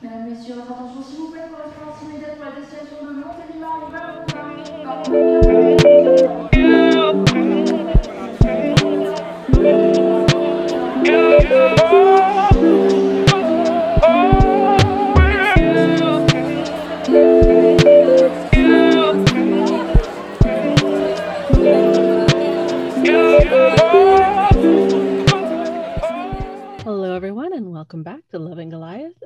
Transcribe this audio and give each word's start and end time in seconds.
Mesdames, 0.00 0.28
Messieurs, 0.30 0.54
votre 0.54 0.70
attention 0.70 1.02
s'il 1.02 1.18
vous 1.18 1.30
plaît, 1.32 1.40
correspondance 1.50 2.02
immédiate 2.04 2.36
pour 2.36 2.44
la 2.44 2.52
destination 2.52 2.98
de 3.04 3.10
Montélimar, 3.18 3.90
Hello, 5.10 6.57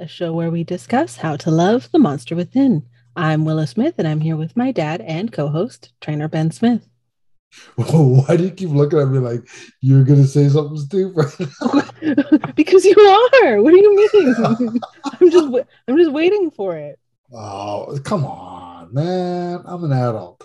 a 0.02 0.08
show 0.08 0.32
where 0.32 0.50
we 0.50 0.64
discuss 0.64 1.16
how 1.16 1.36
to 1.36 1.48
love 1.48 1.88
the 1.92 1.98
monster 1.98 2.34
within. 2.34 2.84
I'm 3.14 3.44
Willow 3.44 3.66
Smith, 3.66 3.94
and 3.98 4.08
I'm 4.08 4.20
here 4.20 4.36
with 4.36 4.56
my 4.56 4.72
dad 4.72 5.00
and 5.00 5.32
co 5.32 5.46
host, 5.46 5.92
trainer 6.00 6.26
Ben 6.26 6.50
Smith. 6.50 6.88
Why 7.76 8.36
do 8.36 8.44
you 8.44 8.50
keep 8.50 8.70
looking 8.70 8.98
at 8.98 9.06
me 9.06 9.20
like 9.20 9.48
you're 9.80 10.02
gonna 10.02 10.26
say 10.26 10.48
something 10.48 10.78
stupid? 10.78 11.26
because 12.56 12.84
you 12.84 12.98
are. 13.44 13.62
What 13.62 13.70
do 13.70 13.80
you 13.80 14.10
mean? 14.12 14.80
I'm 15.04 15.30
just, 15.30 15.66
I'm 15.86 15.96
just 15.96 16.10
waiting 16.10 16.50
for 16.50 16.76
it. 16.76 16.98
oh, 17.32 17.96
come 18.02 18.24
on, 18.24 18.92
man! 18.92 19.62
I'm 19.64 19.84
an 19.84 19.92
adult. 19.92 20.42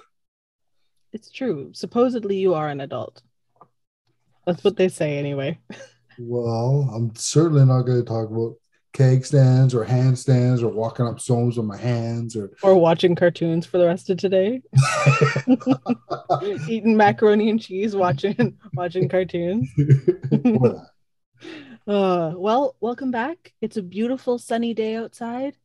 It's 1.14 1.32
true. 1.32 1.72
Supposedly, 1.74 2.38
you 2.38 2.54
are 2.54 2.70
an 2.70 2.82
adult. 2.82 3.24
That's 4.46 4.64
what 4.64 4.78
they 4.78 4.90
say, 4.90 5.18
anyway. 5.18 5.58
Well, 6.20 6.92
I'm 6.94 7.16
certainly 7.16 7.66
not 7.66 7.84
going 7.84 8.00
to 8.00 8.06
talk 8.06 8.30
about 8.30 8.56
keg 8.98 9.24
stands 9.24 9.76
or 9.76 9.86
handstands 9.86 10.64
or 10.64 10.70
walking 10.70 11.06
up 11.06 11.20
stones 11.20 11.56
with 11.56 11.68
my 11.68 11.78
hands 11.78 12.36
or 12.36 12.50
Or 12.64 12.74
watching 12.76 13.14
cartoons 13.14 13.64
for 13.64 13.78
the 13.78 13.86
rest 13.86 14.10
of 14.10 14.18
today, 14.18 14.64
eating 16.68 16.98
macaroni 16.98 17.52
and 17.52 17.62
cheese, 17.62 17.96
watching 17.96 18.58
watching 18.74 19.08
cartoons. 19.08 19.70
Uh, 21.88 22.34
well, 22.36 22.76
welcome 22.82 23.12
back. 23.12 23.54
It's 23.62 23.78
a 23.78 23.82
beautiful 23.82 24.38
sunny 24.38 24.74
day 24.74 24.98
outside. 24.98 25.56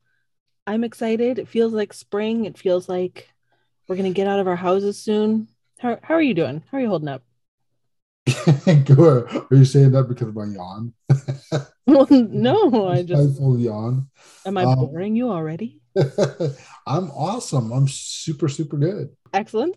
I'm 0.68 0.84
excited. 0.84 1.40
It 1.40 1.48
feels 1.48 1.72
like 1.72 1.92
spring. 1.92 2.44
It 2.44 2.56
feels 2.56 2.88
like 2.88 3.28
we're 3.88 3.96
gonna 3.96 4.12
get 4.12 4.28
out 4.28 4.38
of 4.38 4.46
our 4.46 4.54
houses 4.54 4.96
soon. 5.00 5.48
How 5.80 5.98
how 6.00 6.14
are 6.14 6.22
you 6.22 6.34
doing? 6.34 6.62
How 6.70 6.78
are 6.78 6.80
you 6.80 6.88
holding 6.88 7.08
up? 7.08 7.24
Are 8.46 9.46
you 9.50 9.64
saying 9.64 9.92
that 9.92 10.06
because 10.08 10.28
of 10.28 10.34
my 10.34 10.46
yawn? 10.46 10.94
Well, 11.84 12.06
no, 12.08 12.88
I 12.88 13.02
just 13.02 13.38
full 13.38 13.58
yawn. 13.58 14.08
am 14.46 14.56
I 14.56 14.62
um, 14.62 14.78
boring 14.78 15.16
you 15.16 15.30
already? 15.30 15.80
I'm 16.86 17.10
awesome. 17.10 17.72
I'm 17.72 17.88
super 17.88 18.48
super 18.48 18.76
good. 18.76 19.10
Excellent. 19.34 19.76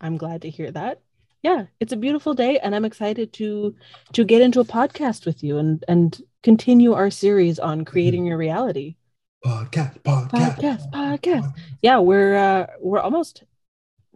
I'm 0.00 0.16
glad 0.16 0.42
to 0.42 0.50
hear 0.50 0.72
that. 0.72 1.02
Yeah, 1.44 1.66
it's 1.78 1.92
a 1.92 1.96
beautiful 1.96 2.34
day, 2.34 2.58
and 2.58 2.74
I'm 2.74 2.84
excited 2.84 3.32
to 3.34 3.76
to 4.12 4.24
get 4.24 4.42
into 4.42 4.58
a 4.58 4.64
podcast 4.64 5.24
with 5.24 5.44
you 5.44 5.58
and 5.58 5.84
and 5.86 6.20
continue 6.42 6.94
our 6.94 7.10
series 7.10 7.60
on 7.60 7.84
creating 7.84 8.26
your 8.26 8.38
reality. 8.38 8.96
Podcast, 9.44 10.00
podcast, 10.02 10.30
Podcast, 10.30 10.90
podcast. 10.90 11.54
Yeah, 11.80 12.00
we're 12.00 12.34
uh 12.34 12.66
we're 12.80 13.00
almost 13.00 13.44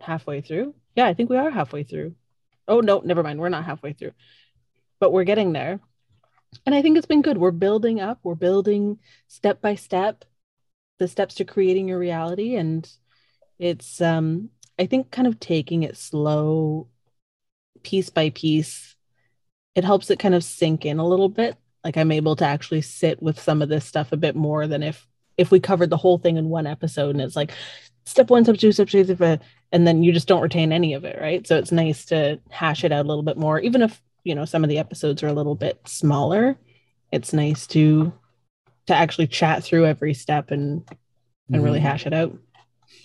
halfway 0.01 0.41
through. 0.41 0.75
Yeah, 0.97 1.07
I 1.07 1.15
think 1.15 1.31
we 1.31 1.37
are 1.37 1.51
halfway 1.51 1.85
through. 1.85 2.17
Oh 2.71 2.81
no, 2.81 3.01
never 3.05 3.23
mind. 3.23 3.41
We're 3.41 3.51
not 3.51 3.67
halfway 3.67 3.93
through. 3.93 4.13
But 5.01 5.13
we're 5.13 5.25
getting 5.25 5.53
there. 5.53 5.81
And 6.65 6.75
I 6.75 6.83
think 6.83 6.97
it's 6.97 7.07
been 7.07 7.23
good. 7.23 7.37
We're 7.39 7.51
building 7.51 8.01
up, 8.01 8.21
we're 8.23 8.35
building 8.35 8.99
step 9.29 9.61
by 9.61 9.75
step 9.75 10.25
the 10.99 11.09
steps 11.09 11.35
to 11.37 11.45
creating 11.45 11.89
your 11.89 11.99
reality 11.99 12.55
and 12.57 12.89
it's 13.59 14.01
um 14.01 14.51
I 14.79 14.87
think 14.87 15.11
kind 15.11 15.27
of 15.27 15.41
taking 15.41 15.83
it 15.83 15.97
slow 15.97 16.89
piece 17.83 18.11
by 18.11 18.31
piece. 18.31 18.97
It 19.75 19.85
helps 19.85 20.11
it 20.11 20.19
kind 20.19 20.35
of 20.35 20.45
sink 20.45 20.85
in 20.87 20.99
a 20.99 21.07
little 21.07 21.29
bit. 21.29 21.57
Like 21.83 21.97
I'm 21.97 22.13
able 22.13 22.37
to 22.37 22.45
actually 22.45 22.83
sit 22.83 23.23
with 23.23 23.41
some 23.41 23.63
of 23.63 23.69
this 23.69 23.85
stuff 23.85 24.13
a 24.13 24.17
bit 24.17 24.37
more 24.37 24.67
than 24.67 24.83
if 24.83 25.07
if 25.37 25.51
we 25.51 25.59
covered 25.59 25.91
the 25.91 25.97
whole 25.97 26.19
thing 26.19 26.37
in 26.37 26.51
one 26.51 26.67
episode 26.67 27.11
and 27.11 27.21
it's 27.21 27.37
like 27.37 27.53
step 28.05 28.31
one, 28.31 28.45
step 28.45 28.57
two, 28.57 28.73
step 28.73 28.89
three, 28.89 29.05
step 29.05 29.19
five, 29.19 29.41
and 29.73 29.87
then 29.87 30.03
you 30.03 30.13
just 30.13 30.29
don't 30.29 30.43
retain 30.43 30.73
any 30.73 30.95
of 30.95 31.05
it, 31.05 31.19
right? 31.21 31.47
So 31.47 31.57
it's 31.57 31.73
nice 31.73 32.05
to 32.07 32.41
hash 32.51 32.85
it 32.85 32.93
out 32.93 33.05
a 33.05 33.09
little 33.09 33.23
bit 33.23 33.37
more, 33.37 33.61
even 33.61 33.83
if 33.83 34.01
you 34.25 34.35
know 34.35 34.45
some 34.45 34.65
of 34.65 34.71
the 34.71 34.79
episodes 34.79 35.23
are 35.23 35.29
a 35.29 35.33
little 35.33 35.55
bit 35.55 35.81
smaller. 35.87 36.57
It's 37.13 37.33
nice 37.33 37.67
to 37.69 38.13
to 38.87 38.95
actually 38.95 39.27
chat 39.29 39.63
through 39.63 39.87
every 39.87 40.15
step 40.15 40.51
and 40.51 40.83
and 41.53 41.65
really 41.65 41.81
Mhm. 41.81 41.83
hash 41.83 42.07
it 42.07 42.13
out. 42.13 42.37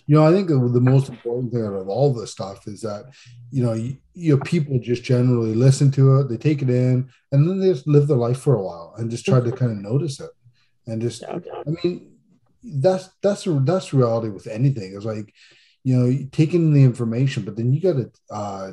You 0.07 0.15
know, 0.15 0.25
I 0.25 0.31
think 0.31 0.47
the, 0.47 0.57
the 0.57 0.81
most 0.81 1.09
important 1.09 1.51
thing 1.51 1.63
out 1.63 1.73
of 1.73 1.87
all 1.87 2.13
this 2.13 2.31
stuff 2.31 2.67
is 2.67 2.81
that, 2.81 3.05
you 3.51 3.63
know, 3.63 3.73
you, 3.73 3.97
you 4.13 4.35
know, 4.35 4.43
people 4.43 4.79
just 4.79 5.03
generally 5.03 5.55
listen 5.55 5.89
to 5.91 6.19
it, 6.19 6.29
they 6.29 6.37
take 6.37 6.61
it 6.61 6.69
in, 6.69 7.09
and 7.31 7.47
then 7.49 7.59
they 7.59 7.69
just 7.69 7.87
live 7.87 8.07
their 8.07 8.17
life 8.17 8.39
for 8.39 8.55
a 8.55 8.61
while 8.63 8.93
and 8.97 9.09
just 9.09 9.25
try 9.25 9.39
to 9.39 9.51
kind 9.51 9.71
of 9.71 9.77
notice 9.77 10.19
it. 10.19 10.29
And 10.85 11.01
just, 11.01 11.23
I 11.23 11.39
mean, 11.83 12.14
that's 12.65 13.09
that's 13.21 13.47
that's 13.47 13.93
reality 13.93 14.29
with 14.29 14.47
anything. 14.47 14.93
It's 14.95 15.05
like, 15.05 15.33
you 15.83 15.95
know, 15.97 16.27
taking 16.31 16.73
the 16.73 16.83
information, 16.83 17.43
but 17.43 17.55
then 17.55 17.73
you 17.73 17.81
got 17.81 17.93
to 17.93 18.11
uh, 18.29 18.71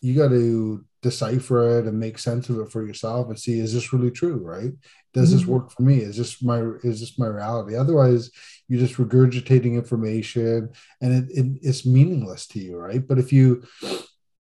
you 0.00 0.14
got 0.14 0.28
to 0.28 0.84
decipher 1.02 1.78
it 1.78 1.86
and 1.86 2.00
make 2.00 2.18
sense 2.18 2.48
of 2.48 2.58
it 2.58 2.72
for 2.72 2.84
yourself 2.84 3.28
and 3.28 3.38
see 3.38 3.60
is 3.60 3.72
this 3.72 3.92
really 3.92 4.10
true, 4.10 4.38
right? 4.38 4.72
Does 5.14 5.30
this 5.30 5.42
Mhm. 5.42 5.46
work 5.46 5.70
for 5.70 5.82
me? 5.82 5.98
Is 5.98 6.16
this 6.16 6.42
my 6.42 6.60
is 6.82 7.00
this 7.00 7.18
my 7.18 7.28
reality? 7.28 7.76
Otherwise, 7.76 8.30
you're 8.68 8.80
just 8.80 8.96
regurgitating 8.96 9.74
information 9.74 10.70
and 11.00 11.12
it, 11.12 11.38
it, 11.38 11.58
it's 11.62 11.86
meaningless 11.86 12.46
to 12.48 12.58
you, 12.58 12.76
right? 12.76 13.06
But 13.06 13.18
if 13.18 13.32
you 13.32 13.62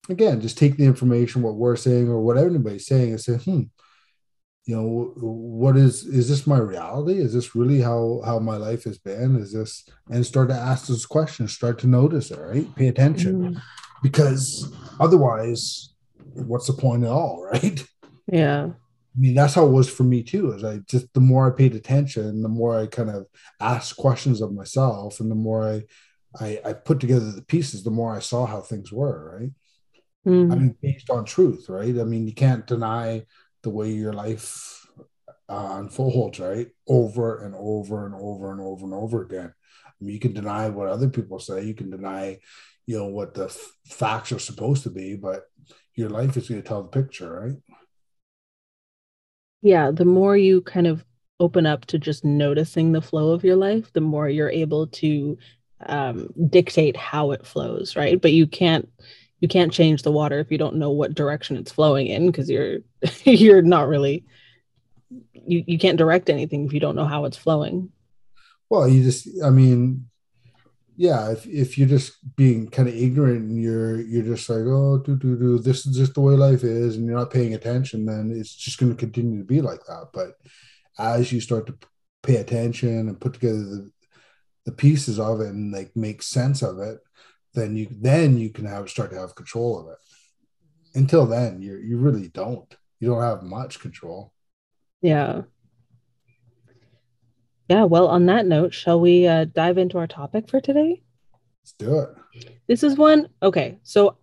again 0.09 0.41
just 0.41 0.57
take 0.57 0.77
the 0.77 0.85
information, 0.85 1.41
what 1.41 1.55
we're 1.55 1.75
saying 1.75 2.09
or 2.09 2.19
what 2.19 2.37
anybody's 2.37 2.87
saying, 2.87 3.11
and 3.11 3.21
say, 3.21 3.35
hmm, 3.35 3.63
you 4.65 4.75
know, 4.75 5.13
what 5.17 5.75
is 5.75 6.05
is 6.05 6.29
this 6.29 6.45
my 6.45 6.57
reality? 6.59 7.13
Is 7.15 7.33
this 7.33 7.55
really 7.55 7.81
how 7.81 8.21
how 8.23 8.37
my 8.39 8.57
life 8.57 8.83
has 8.83 8.97
been? 8.99 9.35
Is 9.37 9.53
this 9.53 9.87
and 10.09 10.25
start 10.25 10.49
to 10.49 10.55
ask 10.55 10.87
those 10.87 11.05
questions, 11.05 11.53
start 11.53 11.79
to 11.79 11.87
notice 11.87 12.29
it, 12.31 12.39
right? 12.39 12.75
Pay 12.75 12.87
attention 12.87 13.41
Mhm. 13.55 13.61
because 14.03 14.71
otherwise, 14.99 15.93
what's 16.33 16.67
the 16.67 16.73
point 16.73 17.03
at 17.03 17.09
all, 17.09 17.43
right? 17.51 17.83
Yeah. 18.27 18.69
I 19.15 19.19
mean, 19.19 19.33
that's 19.33 19.55
how 19.55 19.65
it 19.65 19.71
was 19.71 19.89
for 19.89 20.03
me 20.03 20.23
too. 20.23 20.53
Is 20.53 20.63
I 20.63 20.77
just 20.87 21.11
the 21.13 21.19
more 21.19 21.51
I 21.51 21.55
paid 21.55 21.75
attention, 21.75 22.41
the 22.43 22.47
more 22.49 22.79
I 22.79 22.85
kind 22.85 23.09
of 23.09 23.25
asked 23.59 23.97
questions 23.97 24.41
of 24.41 24.53
myself, 24.53 25.19
and 25.19 25.29
the 25.29 25.35
more 25.35 25.67
I, 25.67 25.83
I, 26.39 26.61
I 26.63 26.73
put 26.73 26.99
together 26.99 27.31
the 27.31 27.41
pieces, 27.41 27.83
the 27.83 27.91
more 27.91 28.15
I 28.15 28.19
saw 28.19 28.45
how 28.45 28.61
things 28.61 28.91
were. 28.91 29.39
Right. 29.39 29.51
Mhm. 30.25 30.51
I 30.51 30.55
mean, 30.55 30.75
based 30.81 31.09
on 31.09 31.25
truth, 31.25 31.67
right? 31.67 31.97
I 31.99 32.03
mean, 32.03 32.27
you 32.27 32.33
can't 32.35 32.65
deny 32.67 33.25
the 33.63 33.69
way 33.69 33.91
your 33.91 34.13
life 34.13 34.85
uh, 35.49 35.77
unfolds, 35.79 36.39
right? 36.39 36.67
Over 36.87 37.43
and 37.43 37.55
over 37.55 38.05
and 38.05 38.15
over 38.15 38.51
and 38.51 38.61
over 38.61 38.85
and 38.85 38.93
over 38.93 39.21
again. 39.23 39.53
I 39.85 40.03
mean, 40.03 40.13
you 40.13 40.19
can 40.19 40.33
deny 40.33 40.69
what 40.69 40.87
other 40.87 41.09
people 41.09 41.39
say. 41.39 41.63
You 41.63 41.73
can 41.75 41.89
deny, 41.89 42.39
you 42.85 42.97
know, 42.97 43.07
what 43.07 43.33
the 43.33 43.45
f- 43.45 43.71
facts 43.85 44.31
are 44.31 44.39
supposed 44.39 44.83
to 44.83 44.89
be, 44.89 45.15
but 45.15 45.43
your 45.95 46.09
life 46.09 46.37
is 46.37 46.49
going 46.49 46.61
to 46.61 46.67
tell 46.67 46.83
the 46.83 46.89
picture, 46.89 47.39
right? 47.41 47.57
yeah, 49.61 49.91
the 49.91 50.05
more 50.05 50.35
you 50.35 50.61
kind 50.61 50.87
of 50.87 51.05
open 51.39 51.65
up 51.65 51.85
to 51.85 51.99
just 51.99 52.25
noticing 52.25 52.91
the 52.91 53.01
flow 53.01 53.31
of 53.31 53.43
your 53.43 53.55
life, 53.55 53.91
the 53.93 54.01
more 54.01 54.29
you're 54.29 54.49
able 54.49 54.87
to 54.87 55.37
um, 55.85 56.29
dictate 56.49 56.95
how 56.95 57.31
it 57.31 57.45
flows, 57.45 57.95
right? 57.95 58.21
But 58.21 58.33
you 58.33 58.47
can't 58.47 58.89
you 59.41 59.47
can't 59.47 59.73
change 59.73 60.03
the 60.03 60.11
water 60.11 60.39
if 60.39 60.51
you 60.51 60.57
don't 60.57 60.77
know 60.77 60.91
what 60.91 61.15
direction 61.15 61.57
it's 61.57 61.71
flowing 61.71 62.07
in 62.07 62.27
because 62.27 62.49
you're 62.49 62.79
you're 63.23 63.61
not 63.61 63.87
really 63.87 64.23
you, 65.45 65.63
you 65.67 65.77
can't 65.77 65.97
direct 65.97 66.29
anything 66.29 66.65
if 66.65 66.73
you 66.73 66.79
don't 66.79 66.95
know 66.95 67.05
how 67.05 67.25
it's 67.25 67.37
flowing. 67.37 67.91
Well, 68.69 68.87
you 68.87 69.03
just, 69.03 69.27
I 69.43 69.49
mean, 69.49 70.07
yeah, 70.95 71.31
if, 71.31 71.45
if 71.45 71.77
you're 71.77 71.87
just 71.87 72.13
being 72.35 72.69
kind 72.69 72.87
of 72.87 72.95
ignorant 72.95 73.41
and 73.41 73.61
you're 73.61 73.99
you're 73.99 74.23
just 74.23 74.49
like, 74.49 74.63
oh, 74.65 74.99
do 74.99 75.15
do 75.15 75.37
do, 75.37 75.57
this 75.59 75.85
is 75.85 75.97
just 75.97 76.13
the 76.13 76.21
way 76.21 76.35
life 76.35 76.63
is, 76.63 76.95
and 76.95 77.05
you're 77.05 77.17
not 77.17 77.31
paying 77.31 77.53
attention, 77.53 78.05
then 78.05 78.31
it's 78.33 78.53
just 78.53 78.77
going 78.77 78.91
to 78.91 78.97
continue 78.97 79.39
to 79.39 79.43
be 79.43 79.61
like 79.61 79.83
that. 79.87 80.09
But 80.13 80.33
as 80.99 81.31
you 81.31 81.41
start 81.41 81.67
to 81.67 81.75
pay 82.23 82.35
attention 82.37 83.09
and 83.09 83.19
put 83.19 83.33
together 83.33 83.63
the 83.63 83.91
the 84.65 84.71
pieces 84.71 85.19
of 85.19 85.41
it 85.41 85.47
and 85.47 85.73
like 85.73 85.91
make 85.95 86.21
sense 86.21 86.61
of 86.61 86.77
it, 86.79 86.99
then 87.53 87.75
you 87.75 87.87
then 87.89 88.37
you 88.37 88.49
can 88.49 88.65
have 88.65 88.89
start 88.89 89.11
to 89.11 89.19
have 89.19 89.35
control 89.35 89.79
of 89.79 89.87
it. 89.87 89.97
Until 90.95 91.25
then, 91.25 91.61
you 91.61 91.77
you 91.77 91.97
really 91.97 92.27
don't. 92.29 92.73
You 92.99 93.09
don't 93.09 93.21
have 93.21 93.43
much 93.43 93.79
control. 93.79 94.33
Yeah. 95.01 95.43
Yeah, 97.69 97.85
well, 97.85 98.07
on 98.07 98.25
that 98.25 98.45
note, 98.45 98.73
shall 98.73 98.99
we 98.99 99.27
uh, 99.27 99.45
dive 99.45 99.77
into 99.77 99.97
our 99.97 100.07
topic 100.07 100.49
for 100.49 100.59
today? 100.59 101.01
Let's 101.63 101.73
do 101.73 101.99
it. 101.99 102.09
This 102.67 102.83
is 102.83 102.97
one. 102.97 103.29
Okay, 103.41 103.79
so 103.83 104.17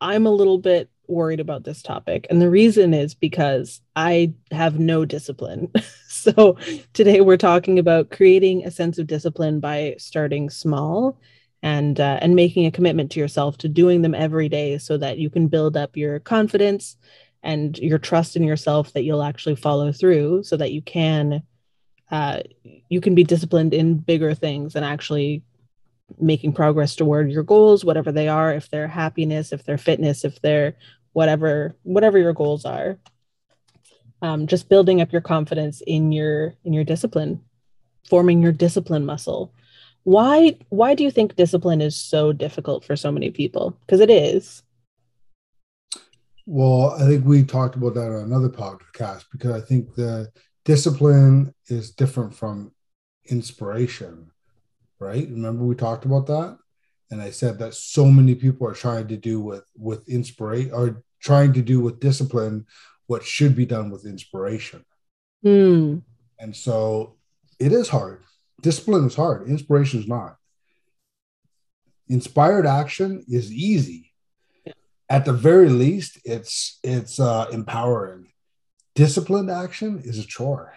I'm 0.00 0.26
a 0.26 0.32
little 0.32 0.58
bit 0.58 0.90
worried 1.06 1.40
about 1.40 1.64
this 1.64 1.82
topic. 1.82 2.26
And 2.28 2.40
the 2.40 2.50
reason 2.50 2.92
is 2.94 3.14
because 3.14 3.80
I 3.96 4.34
have 4.50 4.78
no 4.78 5.04
discipline. 5.04 5.72
so 6.08 6.56
today 6.92 7.20
we're 7.20 7.36
talking 7.36 7.78
about 7.78 8.10
creating 8.10 8.64
a 8.64 8.70
sense 8.70 8.98
of 8.98 9.06
discipline 9.06 9.60
by 9.60 9.94
starting 9.98 10.50
small 10.50 11.18
and 11.62 11.98
uh, 11.98 12.18
and 12.20 12.36
making 12.36 12.66
a 12.66 12.70
commitment 12.70 13.10
to 13.12 13.20
yourself 13.20 13.58
to 13.58 13.68
doing 13.68 14.02
them 14.02 14.14
every 14.14 14.48
day 14.48 14.78
so 14.78 14.96
that 14.96 15.18
you 15.18 15.28
can 15.30 15.48
build 15.48 15.76
up 15.76 15.96
your 15.96 16.20
confidence 16.20 16.96
and 17.42 17.78
your 17.78 17.98
trust 17.98 18.36
in 18.36 18.42
yourself 18.42 18.92
that 18.92 19.02
you'll 19.02 19.22
actually 19.22 19.56
follow 19.56 19.92
through 19.92 20.42
so 20.42 20.56
that 20.56 20.72
you 20.72 20.82
can 20.82 21.42
uh, 22.10 22.40
you 22.88 23.00
can 23.00 23.14
be 23.14 23.24
disciplined 23.24 23.74
in 23.74 23.98
bigger 23.98 24.34
things 24.34 24.74
and 24.76 24.84
actually 24.84 25.42
making 26.18 26.52
progress 26.52 26.96
toward 26.96 27.30
your 27.30 27.42
goals 27.42 27.84
whatever 27.84 28.12
they 28.12 28.28
are 28.28 28.54
if 28.54 28.70
they're 28.70 28.88
happiness 28.88 29.52
if 29.52 29.64
they're 29.64 29.78
fitness 29.78 30.24
if 30.24 30.40
they're 30.40 30.74
whatever 31.12 31.74
whatever 31.82 32.18
your 32.18 32.32
goals 32.32 32.64
are. 32.64 32.98
Um, 34.20 34.48
just 34.48 34.68
building 34.68 35.00
up 35.00 35.12
your 35.12 35.20
confidence 35.20 35.80
in 35.86 36.12
your 36.12 36.54
in 36.64 36.72
your 36.72 36.84
discipline 36.84 37.40
forming 38.08 38.42
your 38.42 38.52
discipline 38.52 39.04
muscle 39.04 39.52
why 40.08 40.56
why 40.70 40.94
do 40.94 41.04
you 41.04 41.10
think 41.10 41.36
discipline 41.36 41.82
is 41.82 41.94
so 41.94 42.32
difficult 42.32 42.82
for 42.82 42.96
so 42.96 43.12
many 43.12 43.30
people? 43.30 43.76
Because 43.84 44.00
it 44.00 44.08
is. 44.10 44.62
Well 46.46 46.92
i 46.98 47.06
think 47.06 47.26
we 47.26 47.42
talked 47.44 47.76
about 47.76 47.94
that 47.94 48.10
on 48.10 48.22
another 48.24 48.48
podcast 48.48 49.24
because 49.30 49.52
i 49.52 49.60
think 49.60 49.94
the 49.94 50.32
discipline 50.64 51.54
is 51.66 51.90
different 51.90 52.34
from 52.34 52.72
inspiration 53.26 54.30
right? 55.00 55.28
Remember 55.28 55.64
we 55.64 55.76
talked 55.76 56.04
about 56.04 56.26
that? 56.26 56.58
And 57.10 57.20
i 57.22 57.30
said 57.30 57.58
that 57.58 57.74
so 57.74 58.06
many 58.06 58.34
people 58.34 58.66
are 58.66 58.74
trying 58.74 59.08
to 59.08 59.16
do 59.16 59.40
with 59.40 59.64
with 59.76 60.08
inspiration 60.08 60.72
or 60.72 61.04
trying 61.20 61.52
to 61.52 61.62
do 61.62 61.80
with 61.80 62.00
discipline 62.00 62.66
what 63.06 63.24
should 63.24 63.54
be 63.54 63.66
done 63.66 63.90
with 63.90 64.06
inspiration. 64.06 64.84
Hmm. 65.42 65.98
and 66.40 66.56
so 66.56 67.16
it 67.60 67.72
is 67.72 67.88
hard 67.88 68.24
discipline 68.60 69.06
is 69.06 69.14
hard. 69.14 69.48
Inspiration 69.48 70.00
is 70.00 70.08
not. 70.08 70.36
Inspired 72.08 72.66
action 72.66 73.24
is 73.28 73.52
easy. 73.52 74.12
At 75.10 75.24
the 75.24 75.32
very 75.32 75.68
least 75.68 76.18
it's 76.24 76.78
it's 76.82 77.18
uh, 77.20 77.46
empowering. 77.52 78.32
Disciplined 78.94 79.50
action 79.50 80.00
is 80.04 80.18
a 80.18 80.26
chore. 80.26 80.72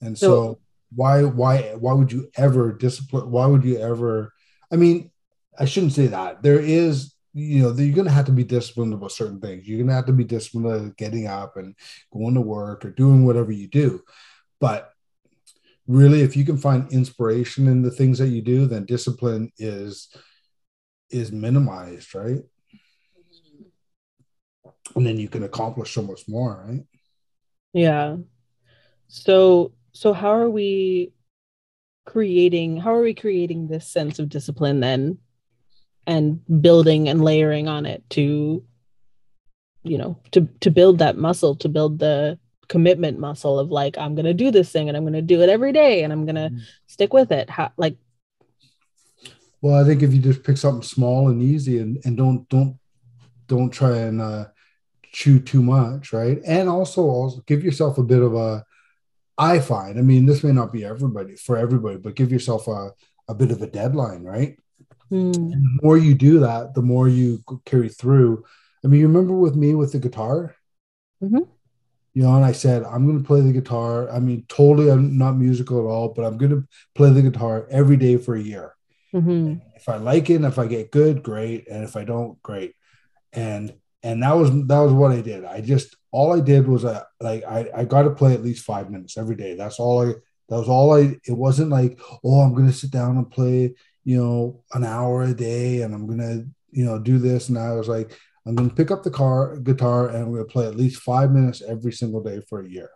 And 0.00 0.16
so, 0.18 0.26
So- 0.26 0.58
why 0.94 1.22
why 1.22 1.74
why 1.78 1.94
would 1.94 2.12
you 2.12 2.30
ever 2.36 2.70
discipline 2.70 3.30
why 3.30 3.46
would 3.46 3.64
you 3.64 3.78
ever 3.78 4.30
i 4.70 4.76
mean 4.76 5.10
i 5.58 5.64
shouldn't 5.64 5.94
say 5.94 6.08
that. 6.08 6.42
There 6.42 6.60
is 6.60 7.14
you 7.32 7.62
know 7.62 7.72
you're 7.72 7.94
going 7.94 8.06
to 8.08 8.12
have 8.12 8.26
to 8.26 8.32
be 8.32 8.44
disciplined 8.44 8.92
about 8.92 9.12
certain 9.12 9.40
things. 9.40 9.66
You're 9.66 9.78
going 9.78 9.88
to 9.88 9.94
have 9.94 10.06
to 10.06 10.12
be 10.12 10.24
disciplined 10.24 10.66
about 10.66 10.96
getting 10.98 11.26
up 11.26 11.56
and 11.56 11.74
going 12.12 12.34
to 12.34 12.42
work 12.42 12.84
or 12.84 12.90
doing 12.90 13.24
whatever 13.24 13.52
you 13.52 13.68
do. 13.68 14.02
But 14.60 14.91
really 15.86 16.22
if 16.22 16.36
you 16.36 16.44
can 16.44 16.56
find 16.56 16.90
inspiration 16.92 17.66
in 17.68 17.82
the 17.82 17.90
things 17.90 18.18
that 18.18 18.28
you 18.28 18.40
do 18.40 18.66
then 18.66 18.84
discipline 18.84 19.50
is 19.58 20.08
is 21.10 21.32
minimized 21.32 22.14
right? 22.14 22.40
And 24.94 25.06
then 25.06 25.18
you 25.18 25.28
can 25.28 25.42
accomplish 25.42 25.94
so 25.94 26.02
much 26.02 26.28
more 26.28 26.64
right? 26.66 26.84
Yeah. 27.72 28.16
So 29.08 29.72
so 29.92 30.12
how 30.12 30.30
are 30.30 30.50
we 30.50 31.12
creating 32.06 32.78
how 32.78 32.94
are 32.94 33.02
we 33.02 33.14
creating 33.14 33.68
this 33.68 33.88
sense 33.88 34.18
of 34.18 34.28
discipline 34.28 34.80
then? 34.80 35.18
And 36.06 36.40
building 36.60 37.08
and 37.08 37.22
layering 37.22 37.68
on 37.68 37.86
it 37.86 38.02
to 38.10 38.64
you 39.84 39.98
know 39.98 40.18
to 40.32 40.48
to 40.60 40.70
build 40.70 40.98
that 40.98 41.16
muscle 41.16 41.54
to 41.56 41.68
build 41.68 41.98
the 41.98 42.38
commitment 42.72 43.18
muscle 43.18 43.58
of 43.58 43.68
like 43.70 43.94
I'm 43.98 44.14
going 44.14 44.24
to 44.32 44.34
do 44.44 44.50
this 44.50 44.70
thing 44.72 44.88
and 44.88 44.96
I'm 44.96 45.04
going 45.04 45.12
to 45.12 45.22
do 45.34 45.42
it 45.42 45.48
every 45.56 45.72
day 45.72 46.02
and 46.02 46.12
I'm 46.12 46.24
going 46.24 46.40
to 46.44 46.48
Mhm. 46.50 46.60
stick 46.86 47.12
with 47.12 47.30
it. 47.30 47.50
How 47.50 47.70
like 47.76 47.96
well 49.60 49.76
i 49.80 49.84
think 49.86 50.02
if 50.02 50.12
you 50.12 50.20
just 50.20 50.42
pick 50.42 50.56
something 50.56 50.82
small 50.82 51.28
and 51.30 51.40
easy 51.40 51.78
and, 51.78 51.92
and 52.04 52.16
don't 52.16 52.48
don't 52.48 52.74
don't 53.46 53.70
try 53.70 53.96
and 53.98 54.20
uh 54.20 54.44
chew 55.12 55.38
too 55.38 55.62
much 55.62 56.12
right 56.12 56.38
and 56.46 56.68
also 56.68 57.02
also 57.02 57.40
give 57.46 57.62
yourself 57.62 57.96
a 57.98 58.02
bit 58.02 58.22
of 58.22 58.34
a 58.34 58.64
i 59.38 59.58
find 59.60 59.98
i 59.98 60.02
mean 60.02 60.26
this 60.26 60.42
may 60.42 60.50
not 60.52 60.72
be 60.72 60.84
everybody 60.84 61.36
for 61.36 61.56
everybody 61.56 61.96
but 62.04 62.16
give 62.16 62.32
yourself 62.32 62.66
a, 62.66 62.90
a 63.28 63.34
bit 63.34 63.50
of 63.52 63.62
a 63.62 63.66
deadline 63.80 64.22
right 64.34 64.56
And 65.52 65.62
the 65.66 65.78
more 65.82 65.98
you 65.98 66.14
do 66.14 66.40
that, 66.40 66.72
the 66.74 66.80
more 66.92 67.06
you 67.18 67.26
carry 67.70 67.90
through. 68.00 68.30
I 68.82 68.86
mean, 68.88 69.00
you 69.02 69.06
remember 69.12 69.34
with 69.34 69.54
me 69.62 69.74
with 69.80 69.92
the 69.92 69.98
guitar? 70.06 70.38
Mhm. 71.22 71.44
You 72.14 72.22
know, 72.22 72.36
and 72.36 72.44
I 72.44 72.52
said, 72.52 72.84
I'm 72.84 73.06
going 73.06 73.20
to 73.22 73.26
play 73.26 73.40
the 73.40 73.52
guitar. 73.52 74.10
I 74.10 74.20
mean, 74.20 74.44
totally, 74.48 74.90
I'm 74.90 75.16
not 75.16 75.32
musical 75.36 75.78
at 75.80 75.90
all, 75.90 76.10
but 76.10 76.24
I'm 76.24 76.36
going 76.38 76.50
to 76.50 76.66
play 76.94 77.10
the 77.10 77.22
guitar 77.22 77.66
every 77.70 77.96
day 77.96 78.16
for 78.18 78.34
a 78.34 78.42
year. 78.42 78.74
mhm, 79.12 79.62
If 79.74 79.88
I 79.88 79.96
like 79.96 80.30
it, 80.30 80.36
and 80.36 80.44
if 80.44 80.58
I 80.58 80.66
get 80.66 80.90
good, 80.90 81.22
great. 81.22 81.68
And 81.68 81.84
if 81.84 81.96
I 81.96 82.04
don't, 82.04 82.40
great. 82.42 82.74
And 83.32 83.74
and 84.02 84.22
that 84.22 84.32
was 84.34 84.50
that 84.50 84.80
was 84.80 84.92
what 84.92 85.12
I 85.12 85.20
did. 85.22 85.44
I 85.44 85.60
just 85.60 85.96
all 86.12 86.32
I 86.32 86.40
did 86.40 86.68
was 86.68 86.84
uh, 86.84 87.04
like 87.20 87.44
I 87.44 87.70
I 87.74 87.84
got 87.84 88.02
to 88.04 88.10
play 88.10 88.34
at 88.34 88.42
least 88.44 88.64
five 88.64 88.90
minutes 88.90 89.18
every 89.18 89.36
day. 89.36 89.54
That's 89.56 89.80
all 89.80 90.02
I. 90.08 90.14
That 90.48 90.58
was 90.58 90.68
all 90.68 90.94
I. 90.96 91.16
It 91.26 91.32
wasn't 91.36 91.70
like 91.70 92.00
oh 92.24 92.40
I'm 92.42 92.54
going 92.54 92.66
to 92.68 92.72
sit 92.72 92.90
down 92.92 93.16
and 93.18 93.30
play 93.30 93.74
you 94.04 94.18
know 94.22 94.64
an 94.74 94.84
hour 94.84 95.24
a 95.24 95.34
day 95.34 95.82
and 95.82 95.94
I'm 95.94 96.06
going 96.06 96.20
to 96.20 96.46
you 96.72 96.84
know 96.84 96.98
do 96.98 97.18
this. 97.18 97.48
And 97.48 97.58
I 97.58 97.72
was 97.74 97.88
like 97.88 98.18
I'm 98.46 98.54
going 98.54 98.70
to 98.70 98.74
pick 98.74 98.90
up 98.90 99.02
the 99.02 99.10
car 99.10 99.56
guitar 99.58 100.08
and 100.08 100.18
I'm 100.18 100.32
going 100.32 100.46
to 100.46 100.52
play 100.52 100.66
at 100.66 100.76
least 100.76 101.02
five 101.02 101.30
minutes 101.30 101.62
every 101.66 101.92
single 101.92 102.22
day 102.22 102.40
for 102.48 102.60
a 102.60 102.68
year. 102.68 102.90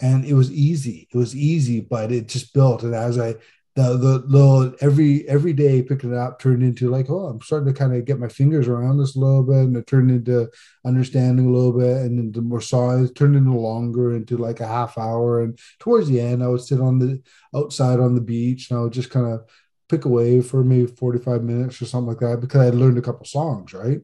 And 0.00 0.24
it 0.24 0.34
was 0.34 0.50
easy. 0.50 1.08
It 1.12 1.16
was 1.16 1.36
easy, 1.36 1.80
but 1.80 2.10
it 2.10 2.28
just 2.28 2.52
built. 2.52 2.82
And 2.82 2.94
as 2.94 3.18
I 3.18 3.36
the 3.74 3.96
the 3.96 4.18
little 4.26 4.74
every 4.80 5.26
every 5.28 5.52
day 5.54 5.82
picking 5.82 6.12
it 6.12 6.18
up 6.18 6.38
turned 6.38 6.62
into 6.62 6.90
like 6.90 7.08
oh 7.08 7.26
I'm 7.26 7.40
starting 7.40 7.72
to 7.72 7.78
kind 7.78 7.94
of 7.94 8.04
get 8.04 8.18
my 8.18 8.28
fingers 8.28 8.68
around 8.68 8.98
this 8.98 9.16
a 9.16 9.18
little 9.18 9.42
bit 9.42 9.64
and 9.64 9.76
it 9.76 9.86
turned 9.86 10.10
into 10.10 10.50
understanding 10.84 11.46
a 11.46 11.50
little 11.50 11.72
bit 11.72 12.02
and 12.02 12.18
then 12.18 12.32
the 12.32 12.42
more 12.42 12.60
size 12.60 13.10
turned 13.12 13.34
into 13.34 13.52
longer 13.52 14.14
into 14.14 14.36
like 14.36 14.60
a 14.60 14.66
half 14.66 14.98
hour 14.98 15.40
and 15.40 15.58
towards 15.78 16.08
the 16.08 16.20
end 16.20 16.42
I 16.42 16.48
would 16.48 16.60
sit 16.60 16.80
on 16.80 16.98
the 16.98 17.22
outside 17.54 17.98
on 17.98 18.14
the 18.14 18.20
beach 18.20 18.70
and 18.70 18.78
I 18.78 18.82
would 18.82 18.92
just 18.92 19.10
kind 19.10 19.26
of 19.26 19.48
pick 19.88 20.04
away 20.04 20.42
for 20.42 20.62
maybe 20.62 20.86
45 20.86 21.42
minutes 21.42 21.80
or 21.80 21.86
something 21.86 22.08
like 22.08 22.20
that 22.20 22.40
because 22.40 22.60
I 22.60 22.66
had 22.66 22.74
learned 22.74 22.98
a 22.98 23.02
couple 23.02 23.24
songs 23.24 23.72
right 23.72 24.02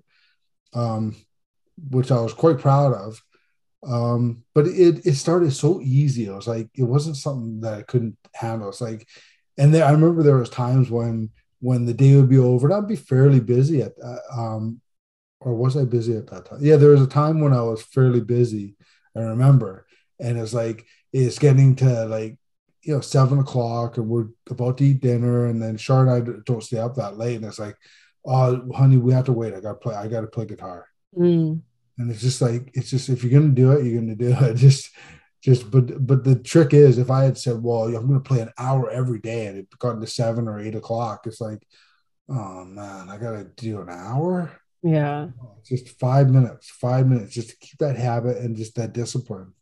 um 0.74 1.16
which 1.90 2.10
I 2.10 2.20
was 2.20 2.34
quite 2.34 2.58
proud 2.58 2.94
of 2.94 3.22
um 3.86 4.42
but 4.54 4.66
it 4.66 5.06
it 5.06 5.14
started 5.14 5.52
so 5.52 5.80
easy 5.80 6.26
it 6.26 6.32
was 6.32 6.48
like 6.48 6.68
it 6.74 6.82
wasn't 6.82 7.16
something 7.16 7.60
that 7.60 7.74
I 7.74 7.82
couldn't 7.82 8.16
handle 8.34 8.68
it's 8.68 8.80
like 8.80 9.06
and 9.58 9.74
there, 9.74 9.84
I 9.84 9.90
remember 9.90 10.22
there 10.22 10.36
was 10.36 10.48
times 10.48 10.88
when 10.88 11.30
when 11.60 11.84
the 11.84 11.92
day 11.92 12.14
would 12.14 12.28
be 12.28 12.38
over, 12.38 12.68
and 12.68 12.74
I'd 12.74 12.88
be 12.88 12.96
fairly 12.96 13.40
busy 13.40 13.82
at 13.82 13.92
um, 14.32 14.80
or 15.40 15.54
was 15.54 15.76
I 15.76 15.84
busy 15.84 16.16
at 16.16 16.28
that 16.28 16.46
time? 16.46 16.60
Yeah, 16.62 16.76
there 16.76 16.90
was 16.90 17.02
a 17.02 17.08
time 17.08 17.40
when 17.40 17.52
I 17.52 17.62
was 17.62 17.82
fairly 17.82 18.20
busy. 18.20 18.76
I 19.16 19.20
remember, 19.20 19.86
and 20.20 20.38
it's 20.38 20.54
like 20.54 20.86
it's 21.12 21.40
getting 21.40 21.74
to 21.76 22.04
like 22.06 22.38
you 22.82 22.94
know 22.94 23.00
seven 23.00 23.40
o'clock, 23.40 23.96
and 23.96 24.08
we're 24.08 24.28
about 24.48 24.78
to 24.78 24.84
eat 24.84 25.00
dinner, 25.00 25.46
and 25.46 25.60
then 25.60 25.76
Char 25.76 26.06
and 26.06 26.10
I 26.10 26.40
don't 26.46 26.62
stay 26.62 26.78
up 26.78 26.94
that 26.94 27.18
late, 27.18 27.36
and 27.36 27.44
it's 27.44 27.58
like, 27.58 27.76
oh, 28.26 28.70
honey, 28.74 28.96
we 28.96 29.12
have 29.12 29.24
to 29.26 29.32
wait. 29.32 29.54
I 29.54 29.60
got 29.60 29.72
to 29.72 29.78
play. 29.78 29.94
I 29.94 30.08
got 30.08 30.22
to 30.22 30.26
play 30.26 30.46
guitar, 30.46 30.86
mm, 31.16 31.60
and 31.98 32.10
it's 32.10 32.20
just 32.20 32.40
like 32.40 32.70
it's 32.74 32.90
just 32.90 33.08
if 33.08 33.22
you're 33.24 33.40
gonna 33.40 33.52
do 33.54 33.72
it, 33.72 33.84
you're 33.84 34.00
gonna 34.00 34.14
do 34.14 34.34
it. 34.40 34.54
Just 34.56 34.90
just 35.40 35.70
but 35.70 36.04
but 36.04 36.24
the 36.24 36.34
trick 36.36 36.74
is 36.74 36.98
if 36.98 37.10
I 37.10 37.22
had 37.24 37.38
said, 37.38 37.62
well, 37.62 37.84
I'm 37.84 38.08
going 38.08 38.14
to 38.14 38.28
play 38.28 38.40
an 38.40 38.50
hour 38.58 38.90
every 38.90 39.20
day 39.20 39.46
and 39.46 39.56
it 39.58 39.68
got 39.78 40.00
to 40.00 40.06
seven 40.06 40.48
or 40.48 40.58
eight 40.58 40.74
o'clock, 40.74 41.26
it's 41.26 41.40
like, 41.40 41.62
oh 42.28 42.64
man, 42.64 43.08
I 43.08 43.18
got 43.18 43.32
to 43.32 43.44
do 43.44 43.80
an 43.80 43.88
hour. 43.88 44.50
yeah. 44.82 45.28
Just 45.64 45.90
five 46.00 46.28
minutes, 46.30 46.68
five 46.70 47.06
minutes, 47.06 47.32
just 47.34 47.50
to 47.50 47.56
keep 47.58 47.78
that 47.78 47.96
habit 47.96 48.38
and 48.38 48.56
just 48.56 48.74
that 48.76 48.92
discipline. 48.92 49.52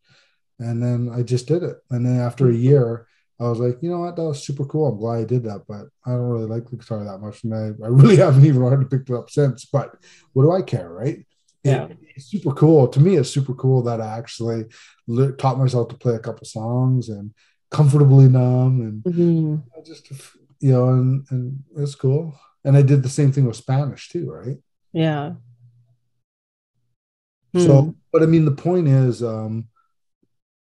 And 0.58 0.82
then 0.82 1.10
I 1.12 1.22
just 1.22 1.46
did 1.46 1.62
it. 1.62 1.76
And 1.90 2.06
then 2.06 2.20
after 2.20 2.48
a 2.48 2.54
year, 2.54 3.06
I 3.38 3.48
was 3.48 3.58
like, 3.58 3.76
you 3.82 3.90
know 3.90 4.00
what, 4.00 4.16
that 4.16 4.22
was 4.24 4.44
super 4.44 4.64
cool. 4.64 4.86
I'm 4.88 4.98
glad 4.98 5.18
I 5.18 5.24
did 5.24 5.44
that, 5.44 5.64
but 5.68 5.86
I 6.06 6.10
don't 6.12 6.30
really 6.30 6.46
like 6.46 6.68
the 6.70 6.76
guitar 6.76 7.04
that 7.04 7.18
much, 7.18 7.44
and 7.44 7.54
I, 7.54 7.66
I 7.84 7.88
really 7.88 8.16
haven't 8.24 8.44
even 8.46 8.64
learned 8.64 8.88
to 8.88 8.98
pick 8.98 9.08
it 9.10 9.14
up 9.14 9.28
since. 9.30 9.66
But 9.66 9.94
what 10.32 10.42
do 10.44 10.52
I 10.52 10.62
care, 10.62 10.88
right? 10.90 11.26
Yeah. 11.62 11.84
It- 11.86 11.98
it's 12.16 12.26
super 12.30 12.52
cool. 12.54 12.88
To 12.88 12.98
me, 13.00 13.16
it's 13.16 13.28
super 13.28 13.52
cool 13.54 13.82
that 13.82 14.00
I 14.00 14.16
actually 14.16 14.64
le- 15.06 15.32
taught 15.32 15.58
myself 15.58 15.88
to 15.88 15.96
play 15.96 16.14
a 16.14 16.18
couple 16.18 16.46
songs 16.46 17.10
and 17.10 17.32
comfortably 17.70 18.26
numb 18.28 18.80
and 18.80 19.14
Mhm. 19.14 19.62
I 19.76 19.82
just 19.82 20.08
you 20.60 20.72
know 20.72 20.88
and 20.88 21.26
and 21.30 21.62
it's 21.76 21.94
cool. 21.94 22.34
And 22.64 22.74
I 22.74 22.80
did 22.82 23.02
the 23.02 23.10
same 23.10 23.32
thing 23.32 23.44
with 23.44 23.56
Spanish 23.56 24.08
too, 24.08 24.30
right? 24.30 24.56
Yeah. 24.94 25.34
So, 27.56 27.82
Hmm. 27.82 27.90
but 28.12 28.22
I 28.22 28.26
mean, 28.26 28.44
the 28.44 28.50
point 28.52 28.88
is, 28.88 29.22
um, 29.22 29.68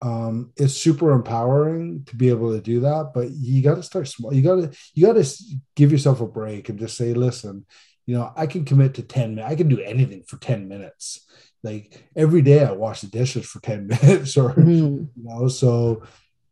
um, 0.00 0.52
it's 0.56 0.74
super 0.74 1.10
empowering 1.12 2.04
to 2.06 2.16
be 2.16 2.28
able 2.28 2.52
to 2.52 2.60
do 2.60 2.80
that. 2.80 3.12
But 3.14 3.30
you 3.30 3.62
got 3.62 3.76
to 3.76 3.82
start 3.82 4.08
small. 4.08 4.32
You 4.32 4.42
got 4.42 4.56
to 4.56 4.78
you 4.94 5.06
got 5.06 5.14
to 5.22 5.44
give 5.74 5.90
yourself 5.92 6.20
a 6.20 6.26
break 6.26 6.68
and 6.68 6.78
just 6.78 6.96
say, 6.96 7.14
listen, 7.14 7.66
you 8.06 8.16
know, 8.16 8.32
I 8.36 8.46
can 8.46 8.64
commit 8.64 8.94
to 8.94 9.02
10 9.02 9.34
minutes. 9.34 9.52
I 9.52 9.56
can 9.56 9.68
do 9.68 9.80
anything 9.80 10.22
for 10.26 10.36
10 10.38 10.68
minutes. 10.68 11.26
Like 11.62 12.04
every 12.14 12.42
day 12.42 12.64
I 12.64 12.72
wash 12.72 13.00
the 13.00 13.08
dishes 13.08 13.46
for 13.46 13.60
10 13.60 13.86
minutes 14.02 14.36
or, 14.36 14.54
Mhm. 14.54 15.08
you 15.16 15.24
know, 15.24 15.48
so, 15.48 16.02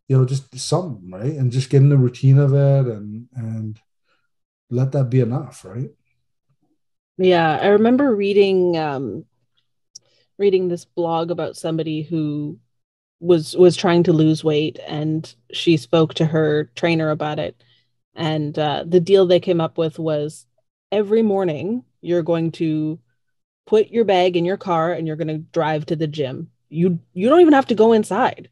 you 0.08 0.18
know, 0.18 0.24
just 0.24 0.56
something, 0.58 1.10
right? 1.10 1.34
And 1.34 1.52
just 1.52 1.70
get 1.70 1.82
in 1.82 1.88
the 1.88 1.96
routine 1.96 2.38
of 2.38 2.52
it 2.52 2.86
and, 2.92 3.28
and 3.34 3.78
let 4.70 4.92
that 4.92 5.10
be 5.10 5.20
enough, 5.20 5.64
right? 5.64 5.90
Yeah, 7.18 7.58
I 7.62 7.68
remember 7.68 8.14
reading 8.14 8.76
um 8.76 9.24
reading 10.38 10.68
this 10.68 10.84
blog 10.84 11.30
about 11.30 11.56
somebody 11.56 12.02
who 12.02 12.58
was 13.20 13.56
was 13.56 13.76
trying 13.76 14.02
to 14.04 14.12
lose 14.12 14.44
weight 14.44 14.78
and 14.86 15.34
she 15.52 15.76
spoke 15.76 16.14
to 16.14 16.26
her 16.26 16.64
trainer 16.74 17.10
about 17.10 17.38
it. 17.38 17.62
And 18.14 18.58
uh, 18.58 18.84
the 18.86 19.00
deal 19.00 19.26
they 19.26 19.40
came 19.40 19.60
up 19.60 19.78
with 19.78 19.98
was 19.98 20.46
every 20.92 21.22
morning 21.22 21.84
you're 22.00 22.22
going 22.22 22.52
to 22.52 22.98
put 23.66 23.88
your 23.88 24.04
bag 24.04 24.36
in 24.36 24.44
your 24.44 24.56
car 24.56 24.92
and 24.92 25.06
you're 25.06 25.16
going 25.16 25.28
to 25.28 25.38
drive 25.38 25.86
to 25.86 25.96
the 25.96 26.06
gym. 26.06 26.50
You 26.68 27.00
you 27.14 27.28
don't 27.28 27.40
even 27.40 27.54
have 27.54 27.66
to 27.68 27.74
go 27.74 27.92
inside. 27.92 28.50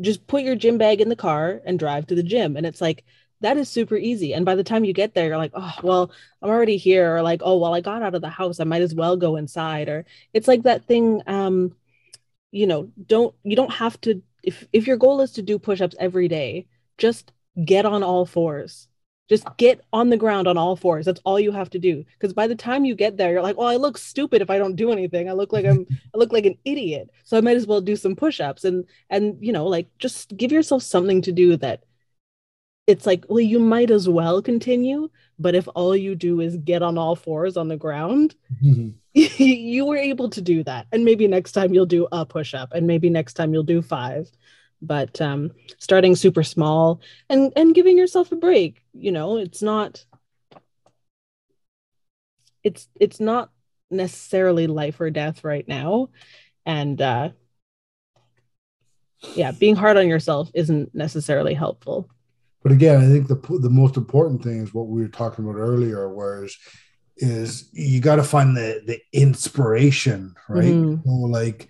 Just 0.00 0.26
put 0.26 0.42
your 0.42 0.56
gym 0.56 0.78
bag 0.78 1.00
in 1.00 1.08
the 1.08 1.16
car 1.16 1.60
and 1.64 1.78
drive 1.78 2.06
to 2.08 2.14
the 2.14 2.22
gym. 2.22 2.56
And 2.56 2.66
it's 2.66 2.80
like 2.80 3.04
that 3.40 3.56
is 3.56 3.68
super 3.68 3.96
easy. 3.96 4.34
And 4.34 4.44
by 4.44 4.54
the 4.54 4.64
time 4.64 4.84
you 4.84 4.92
get 4.92 5.14
there 5.14 5.26
you're 5.26 5.36
like 5.38 5.52
oh 5.54 5.74
well 5.82 6.12
i'm 6.42 6.50
already 6.50 6.76
here 6.76 7.16
or 7.16 7.22
like 7.22 7.40
oh 7.44 7.58
well 7.58 7.74
i 7.74 7.80
got 7.80 8.02
out 8.02 8.14
of 8.14 8.22
the 8.22 8.28
house. 8.28 8.60
I 8.60 8.64
might 8.64 8.82
as 8.82 8.94
well 8.94 9.16
go 9.16 9.36
inside 9.36 9.88
or 9.88 10.04
it's 10.32 10.48
like 10.48 10.62
that 10.64 10.84
thing 10.86 11.22
um 11.26 11.74
you 12.52 12.66
know 12.66 12.88
don't 13.06 13.34
you 13.42 13.56
don't 13.56 13.72
have 13.72 14.00
to 14.02 14.22
if 14.44 14.66
if 14.72 14.86
your 14.86 14.96
goal 14.96 15.20
is 15.20 15.32
to 15.32 15.42
do 15.42 15.58
push-ups 15.58 15.96
every 15.98 16.28
day 16.28 16.66
just 16.98 17.32
get 17.64 17.84
on 17.84 18.02
all 18.02 18.24
fours. 18.24 18.88
Just 19.28 19.46
get 19.56 19.80
on 19.92 20.10
the 20.10 20.16
ground 20.16 20.46
on 20.46 20.58
all 20.58 20.76
fours. 20.76 21.06
That's 21.06 21.20
all 21.24 21.40
you 21.40 21.52
have 21.52 21.70
to 21.70 21.78
do. 21.78 22.04
Because 22.12 22.34
by 22.34 22.46
the 22.46 22.54
time 22.54 22.84
you 22.84 22.94
get 22.94 23.16
there 23.16 23.32
you're 23.32 23.42
like 23.42 23.56
well 23.56 23.68
i 23.68 23.76
look 23.76 23.96
stupid 23.96 24.42
if 24.42 24.50
i 24.50 24.58
don't 24.58 24.76
do 24.76 24.92
anything. 24.92 25.28
I 25.28 25.32
look 25.32 25.52
like 25.52 25.64
i'm 25.64 25.86
i 26.14 26.18
look 26.18 26.32
like 26.32 26.46
an 26.46 26.58
idiot. 26.64 27.10
So 27.24 27.36
i 27.36 27.40
might 27.40 27.56
as 27.56 27.66
well 27.66 27.80
do 27.80 27.96
some 27.96 28.14
push-ups. 28.14 28.64
And 28.64 28.84
and 29.10 29.36
you 29.40 29.52
know 29.52 29.66
like 29.66 29.88
just 29.98 30.36
give 30.36 30.52
yourself 30.52 30.82
something 30.82 31.22
to 31.22 31.32
do 31.32 31.56
that 31.56 31.84
it's 32.88 33.06
like 33.06 33.24
well 33.28 33.40
you 33.40 33.60
might 33.60 33.90
as 33.90 34.08
well 34.08 34.42
continue 34.42 35.08
but 35.42 35.54
if 35.54 35.68
all 35.74 35.94
you 35.96 36.14
do 36.14 36.40
is 36.40 36.56
get 36.58 36.82
on 36.82 36.96
all 36.96 37.16
fours 37.16 37.56
on 37.56 37.68
the 37.68 37.76
ground 37.76 38.34
you 39.14 39.84
were 39.84 39.96
able 39.96 40.30
to 40.30 40.40
do 40.40 40.64
that. 40.64 40.86
And 40.90 41.04
maybe 41.04 41.28
next 41.28 41.52
time 41.52 41.74
you'll 41.74 41.86
do 41.86 42.08
a 42.12 42.24
push 42.24 42.54
up 42.54 42.72
and 42.72 42.86
maybe 42.86 43.10
next 43.10 43.34
time 43.34 43.52
you'll 43.52 43.62
do 43.62 43.82
five. 43.82 44.30
But 44.80 45.20
um 45.20 45.52
starting 45.78 46.16
super 46.16 46.42
small 46.42 47.00
and 47.28 47.52
and 47.54 47.74
giving 47.74 47.98
yourself 47.98 48.32
a 48.32 48.36
break 48.36 48.82
you 48.92 49.12
know 49.12 49.36
it's 49.36 49.62
not 49.62 50.04
it's 52.64 52.88
it's 52.98 53.20
not 53.20 53.50
necessarily 53.90 54.66
life 54.66 55.00
or 55.00 55.10
death 55.10 55.44
right 55.44 55.66
now. 55.68 56.08
And 56.64 57.00
uh 57.00 57.30
yeah 59.34 59.52
being 59.52 59.76
hard 59.76 59.96
on 59.98 60.08
yourself 60.08 60.50
isn't 60.54 60.94
necessarily 60.94 61.54
helpful 61.54 62.08
But 62.62 62.72
again, 62.72 63.00
I 63.02 63.08
think 63.08 63.28
the 63.28 63.58
the 63.58 63.70
most 63.70 63.96
important 63.96 64.42
thing 64.42 64.58
is 64.62 64.72
what 64.72 64.86
we 64.88 65.02
were 65.02 65.08
talking 65.08 65.44
about 65.44 65.58
earlier, 65.58 66.08
whereas 66.12 66.56
is 67.16 67.68
you 67.72 68.00
got 68.00 68.16
to 68.16 68.22
find 68.22 68.56
the 68.56 68.82
the 68.86 69.00
inspiration, 69.12 70.34
right? 70.48 70.64
Mhm. 70.72 71.04
So 71.04 71.10
like, 71.10 71.68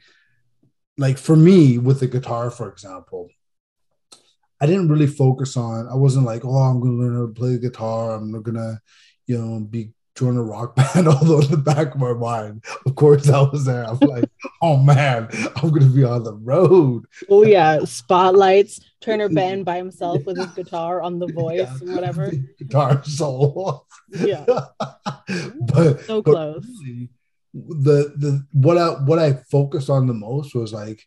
like 0.98 1.18
for 1.18 1.36
me 1.36 1.78
with 1.78 2.00
the 2.00 2.06
guitar, 2.06 2.50
for 2.50 2.68
example, 2.68 3.28
I 4.60 4.66
didn't 4.66 4.88
really 4.88 5.06
focus 5.08 5.56
on. 5.56 5.88
I 5.88 5.94
wasn't 5.94 6.26
like, 6.26 6.44
oh, 6.44 6.56
I'm 6.56 6.80
going 6.80 6.96
to 6.96 7.02
learn 7.02 7.16
how 7.16 7.26
to 7.26 7.32
play 7.32 7.52
the 7.52 7.58
guitar. 7.58 8.14
I'm 8.14 8.30
not 8.30 8.44
gonna, 8.44 8.80
you 9.26 9.36
know, 9.38 9.60
be 9.60 9.90
join 10.14 10.36
a 10.36 10.42
rock 10.42 10.76
band. 10.94 11.08
Although 11.08 11.40
in 11.40 11.50
the 11.50 11.56
back 11.56 11.94
of 11.94 12.00
my 12.00 12.12
mind, 12.12 12.64
of 12.86 12.94
course, 12.94 13.28
I 13.28 13.40
was 13.40 13.64
there. 13.64 13.84
I'm 13.84 13.98
like, 13.98 14.28
oh 14.60 14.76
man, 14.76 15.28
I'm 15.56 15.70
gonna 15.70 15.86
be 15.86 16.04
on 16.04 16.22
the 16.22 16.34
road. 16.34 17.06
oh 17.28 17.44
yeah 17.44 17.80
spotlights 17.84 18.78
turner 19.02 19.28
Ben 19.28 19.62
by 19.64 19.76
himself 19.76 20.24
with 20.24 20.36
his 20.38 20.46
guitar 20.58 21.02
on 21.02 21.18
the 21.18 21.26
voice 21.26 21.58
Yeah. 21.58 21.76
and 21.80 21.94
whatever 21.94 22.30
guitar 22.58 23.02
solo. 23.04 23.84
yeah 24.10 24.44
but 24.46 26.00
so 26.06 26.22
but 26.22 26.24
close 26.32 26.66
really, 26.84 27.10
the 27.54 28.14
the 28.16 28.46
what 28.52 28.78
I 28.78 28.88
what 29.04 29.18
I 29.18 29.34
focused 29.50 29.90
on 29.90 30.06
the 30.06 30.14
most 30.14 30.54
was 30.54 30.72
like, 30.72 31.02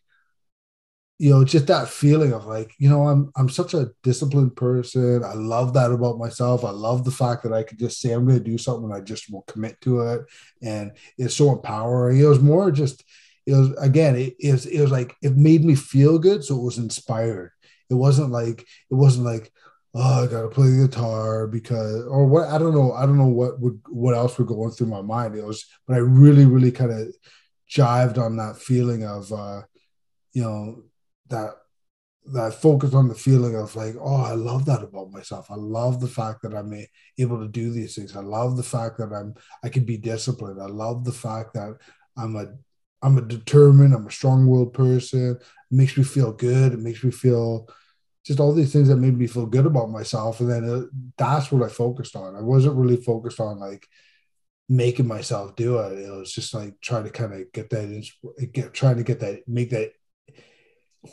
you 1.18 1.30
know, 1.30 1.44
just 1.44 1.66
that 1.68 1.88
feeling 1.88 2.32
of 2.32 2.46
like, 2.46 2.72
you 2.78 2.88
know, 2.88 3.08
I'm 3.08 3.32
I'm 3.36 3.48
such 3.48 3.74
a 3.74 3.90
disciplined 4.02 4.54
person. 4.54 5.24
I 5.24 5.32
love 5.34 5.72
that 5.74 5.90
about 5.90 6.18
myself. 6.18 6.64
I 6.64 6.70
love 6.70 7.04
the 7.04 7.10
fact 7.10 7.42
that 7.42 7.52
I 7.52 7.62
could 7.62 7.78
just 7.78 8.00
say 8.00 8.12
I'm 8.12 8.26
going 8.26 8.38
to 8.38 8.44
do 8.44 8.58
something 8.58 8.84
and 8.84 8.94
I 8.94 9.00
just 9.00 9.32
will 9.32 9.42
commit 9.42 9.80
to 9.80 10.00
it, 10.02 10.20
and 10.62 10.92
it's 11.18 11.34
so 11.34 11.52
empowering. 11.52 12.20
It 12.20 12.26
was 12.26 12.40
more 12.40 12.70
just, 12.70 13.02
it 13.46 13.54
was 13.54 13.70
again, 13.78 14.14
it 14.14 14.34
is 14.38 14.66
it 14.66 14.80
was 14.80 14.90
like 14.92 15.16
it 15.22 15.36
made 15.36 15.64
me 15.64 15.74
feel 15.74 16.18
good, 16.18 16.44
so 16.44 16.56
it 16.56 16.62
was 16.62 16.78
inspired. 16.78 17.50
It 17.90 17.94
wasn't 17.94 18.30
like 18.30 18.60
it 18.60 18.94
wasn't 18.94 19.26
like 19.26 19.52
oh, 19.96 20.24
I 20.24 20.26
gotta 20.26 20.48
play 20.48 20.68
the 20.68 20.86
guitar 20.86 21.46
because, 21.46 22.06
or 22.06 22.26
what? 22.26 22.48
I 22.48 22.58
don't 22.58 22.74
know. 22.74 22.92
I 22.92 23.06
don't 23.06 23.16
know 23.16 23.26
what 23.26 23.60
would 23.60 23.80
what 23.88 24.14
else 24.14 24.38
would 24.38 24.48
go 24.48 24.62
on 24.62 24.70
through 24.70 24.88
my 24.88 25.02
mind. 25.02 25.34
It 25.34 25.44
was, 25.44 25.64
but 25.86 25.94
I 25.94 25.98
really, 25.98 26.44
really 26.44 26.70
kind 26.70 26.92
of 26.92 27.14
jived 27.70 28.18
on 28.18 28.36
that 28.36 28.58
feeling 28.58 29.04
of, 29.04 29.32
uh, 29.32 29.62
you 30.32 30.42
know, 30.42 30.82
that 31.28 31.54
that 32.32 32.54
focus 32.54 32.92
on 32.92 33.08
the 33.08 33.14
feeling 33.14 33.54
of 33.54 33.74
like, 33.76 33.94
oh, 34.00 34.22
I 34.22 34.32
love 34.32 34.66
that 34.66 34.82
about 34.82 35.12
myself. 35.12 35.50
I 35.50 35.54
love 35.54 36.00
the 36.00 36.08
fact 36.08 36.42
that 36.42 36.54
I'm 36.54 36.72
able 37.18 37.40
to 37.40 37.48
do 37.48 37.70
these 37.70 37.94
things. 37.94 38.16
I 38.16 38.20
love 38.20 38.56
the 38.56 38.62
fact 38.62 38.98
that 38.98 39.12
I'm 39.12 39.34
I 39.64 39.68
can 39.68 39.84
be 39.84 39.96
disciplined. 39.96 40.60
I 40.60 40.66
love 40.66 41.04
the 41.04 41.12
fact 41.12 41.54
that 41.54 41.78
I'm 42.18 42.36
a 42.36 42.48
I'm 43.02 43.18
a 43.18 43.22
determined, 43.22 43.94
I'm 43.94 44.06
a 44.06 44.10
strong-willed 44.10 44.72
person. 44.72 45.32
It 45.32 45.42
makes 45.70 45.96
me 45.96 46.04
feel 46.04 46.32
good. 46.32 46.72
It 46.72 46.80
makes 46.80 47.02
me 47.04 47.10
feel 47.10 47.68
just 48.24 48.40
all 48.40 48.52
these 48.52 48.72
things 48.72 48.88
that 48.88 48.96
made 48.96 49.16
me 49.16 49.26
feel 49.26 49.46
good 49.46 49.66
about 49.66 49.90
myself. 49.90 50.40
And 50.40 50.50
then 50.50 50.64
uh 50.64 50.82
that's 51.16 51.52
what 51.52 51.62
I 51.62 51.68
focused 51.68 52.16
on. 52.16 52.34
I 52.34 52.40
wasn't 52.40 52.76
really 52.76 52.96
focused 52.96 53.38
on 53.38 53.60
like 53.60 53.86
making 54.68 55.06
myself 55.06 55.54
do 55.54 55.78
it. 55.78 55.98
It 55.98 56.10
was 56.10 56.32
just 56.32 56.52
like 56.52 56.80
trying 56.80 57.04
to 57.04 57.10
kind 57.10 57.32
of 57.32 57.52
get 57.52 57.70
that, 57.70 58.08
get 58.52 58.74
trying 58.74 58.96
to 58.96 59.04
get 59.04 59.20
that, 59.20 59.46
make 59.46 59.70
that 59.70 59.92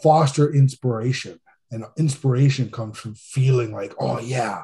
foster 0.01 0.51
inspiration. 0.51 1.39
And 1.69 1.85
inspiration 1.97 2.71
comes 2.71 2.97
from 2.97 3.15
feeling 3.15 3.71
like, 3.71 3.93
oh 3.99 4.19
yeah, 4.19 4.63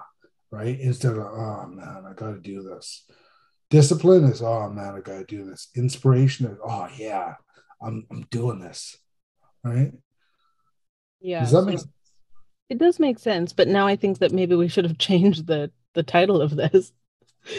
right? 0.51 0.79
Instead 0.79 1.13
of, 1.13 1.23
oh 1.23 1.67
man, 1.67 2.03
I 2.07 2.13
got 2.13 2.31
to 2.31 2.39
do 2.39 2.63
this. 2.63 3.07
Discipline 3.69 4.23
is, 4.25 4.41
oh 4.41 4.69
man, 4.69 4.95
I 4.95 5.01
got 5.01 5.19
to 5.19 5.25
do 5.25 5.45
this. 5.45 5.69
Inspiration 5.75 6.47
is, 6.47 6.57
oh 6.63 6.87
yeah, 6.97 7.35
I'm, 7.81 8.05
I'm 8.09 8.23
doing 8.31 8.59
this, 8.59 8.97
right? 9.63 9.91
yeah 11.21 11.41
Does 11.41 11.51
that 11.51 11.63
make 11.63 11.79
sense? 11.79 11.91
It 12.69 12.77
does 12.77 12.99
make 12.99 13.19
sense, 13.19 13.51
but 13.51 13.67
now 13.67 13.87
I 13.87 13.95
think 13.95 14.19
that 14.19 14.31
maybe 14.31 14.55
we 14.55 14.67
should 14.67 14.85
have 14.85 14.97
changed 15.09 15.47
the 15.47 15.71
the 15.93 16.03
title 16.03 16.41
of 16.41 16.55
this. 16.55 16.91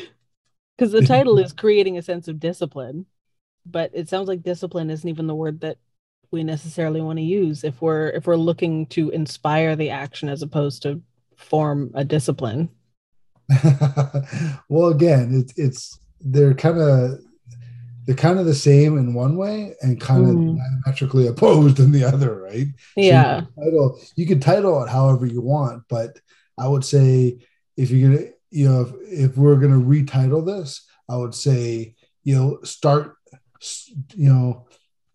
Because 0.77 0.93
the 0.93 1.03
title 1.03 1.39
is 1.39 1.53
creating 1.53 1.99
a 1.99 2.03
sense 2.03 2.27
of 2.27 2.41
discipline, 2.41 3.05
but 3.67 3.91
it 3.93 4.09
sounds 4.09 4.29
like 4.29 4.43
discipline 4.43 4.89
isn't 4.89 5.07
even 5.07 5.27
the 5.27 5.35
word 5.35 5.61
that 5.61 5.77
we 6.31 6.43
necessarily 6.43 7.03
want 7.03 7.19
to 7.19 7.23
use 7.23 7.65
if 7.65 7.83
we're 7.83 8.09
if 8.09 8.27
we're 8.27 8.37
looking 8.37 8.87
to 8.87 9.11
inspire 9.11 9.77
the 9.77 9.91
action 9.91 10.31
as 10.31 10.41
opposed 10.41 10.83
to 10.85 11.03
form 11.37 11.91
a 11.93 12.03
discipline. 12.03 12.71
well, 14.71 14.89
again, 14.89 15.35
it's 15.35 15.53
it's 15.59 15.99
they're 16.21 16.55
kind 16.55 16.79
of 16.79 17.19
they're 18.07 18.17
kind 18.17 18.39
of 18.39 18.47
the 18.47 18.55
same 18.55 18.99
in 18.99 19.15
one 19.15 19.37
way 19.37 19.75
and 19.83 20.01
kind 20.01 20.29
of 20.29 20.37
Mm. 20.37 20.59
diametrically 20.85 21.27
opposed 21.33 21.79
in 21.79 21.93
the 21.93 22.05
other, 22.05 22.41
right? 22.41 22.67
So 22.67 23.01
you 23.01 23.07
Yeah. 23.07 23.45
title 23.59 24.01
you 24.17 24.27
can 24.27 24.41
title 24.41 24.83
it 24.83 24.89
however 24.89 25.27
you 25.27 25.41
want, 25.41 25.85
but 25.89 26.19
I 26.59 26.67
would 26.69 26.85
say 26.85 27.39
if 27.77 27.91
you're 27.91 28.11
gonna, 28.17 28.29
you 28.51 28.69
know, 28.69 28.81
if, 28.83 29.31
if 29.31 29.37
we're 29.37 29.57
gonna 29.57 29.77
retitle 29.81 30.45
this, 30.45 30.87
I 31.09 31.17
would 31.17 31.35
say, 31.35 31.95
you 32.25 32.35
know, 32.37 32.59
start, 32.65 33.17
you 34.15 34.29
know, 34.33 34.67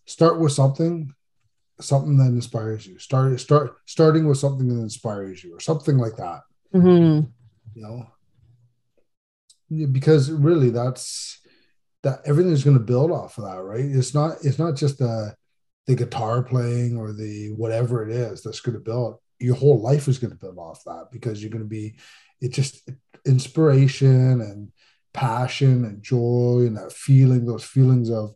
start 0.05 0.39
with 0.39 0.51
something, 0.53 1.13
something 1.81 2.17
that 2.17 2.27
inspires 2.29 2.85
you. 2.87 2.97
Start 2.99 3.39
start 3.39 3.75
starting 3.85 4.27
with 4.27 4.37
something 4.37 4.67
that 4.69 4.81
inspires 4.81 5.43
you, 5.43 5.55
or 5.55 5.59
something 5.59 5.97
like 5.97 6.15
that. 6.17 6.41
Mhm. 6.73 7.31
You 7.73 7.81
know, 7.81 7.97
Yeah, 7.97 8.05
because 9.91 10.31
really 10.31 10.69
that's 10.69 11.39
that 12.03 12.19
everything's 12.25 12.63
going 12.63 12.77
to 12.77 12.83
build 12.83 13.11
off 13.11 13.37
of 13.37 13.45
that, 13.45 13.61
right? 13.61 13.85
It's 13.85 14.13
not 14.13 14.37
it's 14.43 14.59
not 14.59 14.75
just 14.75 14.99
the 14.99 15.35
the 15.87 15.95
guitar 15.95 16.43
playing 16.43 16.97
or 16.97 17.13
the 17.13 17.51
whatever 17.55 18.07
it 18.07 18.11
is 18.11 18.41
that's 18.43 18.61
going 18.61 18.75
to 18.75 18.83
build. 18.83 19.17
Your 19.39 19.55
whole 19.55 19.81
life 19.81 20.07
is 20.07 20.19
going 20.19 20.31
to 20.31 20.37
build 20.37 20.57
off 20.57 20.83
that 20.85 21.07
because 21.11 21.41
you're 21.41 21.51
going 21.51 21.63
to 21.63 21.69
be 21.69 21.95
it 22.41 22.53
just 22.53 22.89
inspiration 23.25 24.41
and 24.41 24.71
passion 25.13 25.85
and 25.85 26.03
joy 26.03 26.65
and 26.65 26.77
that 26.77 26.91
feeling, 26.91 27.45
those 27.45 27.63
feelings 27.63 28.09
of 28.09 28.35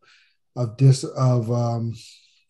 of 0.56 0.78
dis 0.78 1.04
of 1.04 1.52
um 1.52 1.94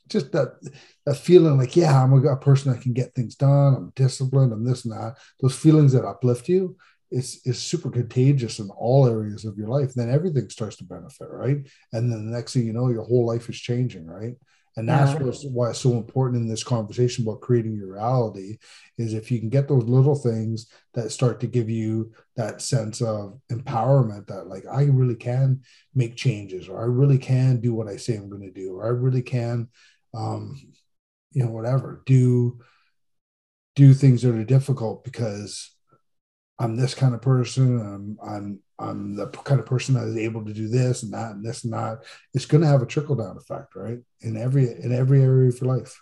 just 0.08 0.32
that 0.32 0.60
that 1.06 1.16
feeling 1.16 1.58
like 1.58 1.76
yeah 1.76 2.04
i'm 2.04 2.14
a, 2.14 2.34
a 2.34 2.38
person 2.38 2.72
that 2.72 2.82
can 2.82 2.94
get 2.94 3.14
things 3.14 3.36
done 3.36 3.76
i'm 3.76 3.94
disciplined 3.96 4.52
i'm 4.52 4.66
this 4.66 4.86
and 4.86 4.94
that 4.94 5.16
those 5.42 5.56
feelings 5.56 5.94
that 5.94 6.06
uplift 6.06 6.50
you 6.50 6.76
is 7.12 7.42
is 7.46 7.58
super 7.60 7.90
contagious 7.90 8.60
in 8.60 8.70
all 8.70 9.08
areas 9.08 9.46
of 9.46 9.58
your 9.58 9.68
life 9.68 9.94
then 9.94 10.10
everything 10.10 10.50
starts 10.50 10.76
to 10.78 10.84
benefit 10.84 11.28
right 11.30 11.58
and 11.94 12.12
then 12.12 12.26
the 12.26 12.36
next 12.36 12.54
thing 12.54 12.66
you 12.66 12.74
know 12.74 12.90
your 12.90 13.04
whole 13.04 13.26
life 13.26 13.50
is 13.50 13.60
changing 13.60 14.06
right 14.06 14.36
and 14.78 14.88
that's 14.88 15.12
Yeah. 15.14 15.20
what's, 15.26 15.44
why 15.46 15.72
it's 15.72 15.80
so 15.80 15.94
important 15.94 16.42
in 16.42 16.48
this 16.48 16.64
conversation 16.64 17.26
about 17.28 17.42
creating 17.42 17.76
your 17.76 17.94
reality 17.94 18.60
is 18.98 19.14
if 19.14 19.32
you 19.32 19.40
can 19.40 19.50
get 19.50 19.68
those 19.68 19.84
little 19.84 20.16
things 20.16 20.68
that 20.94 21.12
start 21.12 21.40
to 21.40 21.48
give 21.48 21.70
you 21.70 22.12
that 22.36 22.62
sense 22.62 23.02
of 23.02 23.40
empowerment 23.52 24.28
that 24.28 24.48
like 24.48 24.66
i 24.72 24.84
really 24.84 25.16
can 25.16 25.62
make 25.96 26.16
changes 26.16 26.70
or 26.70 26.80
i 26.82 26.86
really 26.86 27.18
can 27.18 27.60
do 27.60 27.74
what 27.74 27.88
i 27.88 27.98
say 27.98 28.16
i'm 28.16 28.30
going 28.30 28.42
to 28.44 28.52
do 28.52 28.76
or 28.76 28.86
i 28.86 28.90
really 28.90 29.24
can 29.24 29.68
um 30.14 30.56
you 31.32 31.44
know 31.44 31.52
whatever 31.52 32.04
do 32.06 32.60
do 33.76 33.94
things 33.94 34.22
that 34.22 34.36
are 34.36 34.44
difficult 34.44 35.04
because 35.04 35.72
I'm 36.60 36.76
this 36.76 36.94
kind 36.94 37.16
of 37.16 37.22
person. 37.22 37.80
I'm 37.80 38.18
I'm 38.22 38.60
I'm 38.78 39.16
the 39.16 39.28
kind 39.28 39.60
of 39.60 39.66
person 39.66 39.96
that 39.96 40.08
is 40.08 40.18
able 40.18 40.44
to 40.46 40.54
do 40.54 40.68
this 40.68 41.04
and 41.04 41.14
that 41.14 41.32
and 41.32 41.44
this 41.44 41.64
and 41.64 41.74
that. 41.74 42.04
It's 42.34 42.46
going 42.46 42.62
to 42.62 42.68
have 42.68 42.82
a 42.82 42.86
trickle 42.86 43.16
down 43.16 43.38
effect, 43.38 43.76
right? 43.76 44.00
In 44.22 44.38
every 44.38 44.66
in 44.66 44.92
every 44.92 45.22
area 45.22 45.50
of 45.50 45.60
your 45.60 45.78
life, 45.78 46.02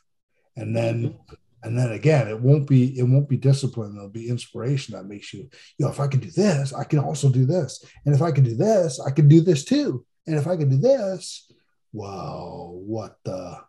and 0.55 0.75
then 0.75 1.09
mm-hmm. 1.09 1.33
and 1.63 1.77
then 1.77 1.91
again, 1.91 2.27
it 2.27 2.39
won't 2.39 2.67
be 2.67 2.97
it 2.97 3.03
won't 3.03 3.29
be 3.29 3.37
discipline. 3.37 3.95
It'll 3.95 4.09
be 4.09 4.29
inspiration 4.29 4.95
that 4.95 5.05
makes 5.05 5.33
you, 5.33 5.49
you 5.77 5.85
know, 5.85 5.89
if 5.89 5.99
I 5.99 6.07
can 6.07 6.19
do 6.19 6.31
this, 6.31 6.73
I 6.73 6.83
can 6.83 6.99
also 6.99 7.29
do 7.29 7.45
this, 7.45 7.83
and 8.05 8.15
if 8.15 8.21
I 8.21 8.31
can 8.31 8.43
do 8.43 8.55
this, 8.55 8.99
I 8.99 9.11
can 9.11 9.27
do 9.27 9.41
this 9.41 9.63
too, 9.63 10.05
and 10.25 10.35
if 10.35 10.47
I 10.47 10.57
can 10.57 10.69
do 10.69 10.77
this, 10.77 11.51
wow, 11.93 12.71
what 12.73 13.17
the, 13.23 13.59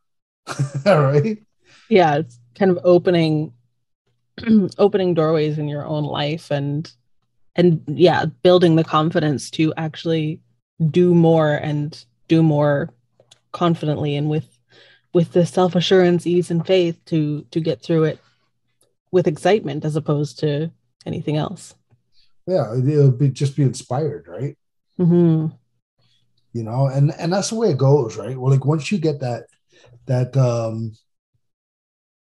all 0.87 1.03
right? 1.03 1.39
yeah 1.89 2.17
it's 2.17 2.39
kind 2.55 2.71
of 2.71 2.79
opening 2.85 3.53
opening 4.79 5.15
doorways 5.15 5.59
in 5.59 5.69
your 5.69 5.87
own 5.87 6.05
life 6.05 6.51
and 6.51 6.93
and 7.57 7.83
yeah 7.87 8.25
building 8.43 8.77
the 8.77 8.85
confidence 8.85 9.51
to 9.51 9.73
actually 9.77 10.41
do 10.91 11.15
more 11.15 11.55
and 11.55 12.05
do 12.29 12.43
more 12.43 12.93
confidently 13.53 14.17
and 14.17 14.29
with 14.29 14.47
with 15.15 15.33
the 15.33 15.47
self-assurance 15.47 16.27
ease 16.27 16.51
and 16.51 16.67
faith 16.67 17.03
to 17.07 17.43
to 17.51 17.61
get 17.61 17.83
through 17.83 18.05
it 18.05 18.21
with 19.11 19.27
excitement 19.27 19.85
as 19.85 19.97
opposed 19.97 20.39
to 20.39 20.71
anything 21.07 21.37
else. 21.37 21.75
Yeah, 22.47 22.77
it'll 22.77 23.11
be 23.11 23.31
just 23.31 23.57
be 23.57 23.63
inspired, 23.63 24.27
right? 24.29 24.57
hmm 24.97 25.47
you 26.55 26.65
know 26.65 26.87
and 26.87 27.13
and 27.19 27.33
that's 27.33 27.51
the 27.51 27.55
way 27.55 27.71
it 27.71 27.79
goes 27.79 28.17
right? 28.17 28.37
Well 28.37 28.51
like 28.53 28.65
once 28.65 28.91
you 28.91 28.99
get 28.99 29.21
that 29.21 29.45
that 30.07 30.37
um 30.37 30.97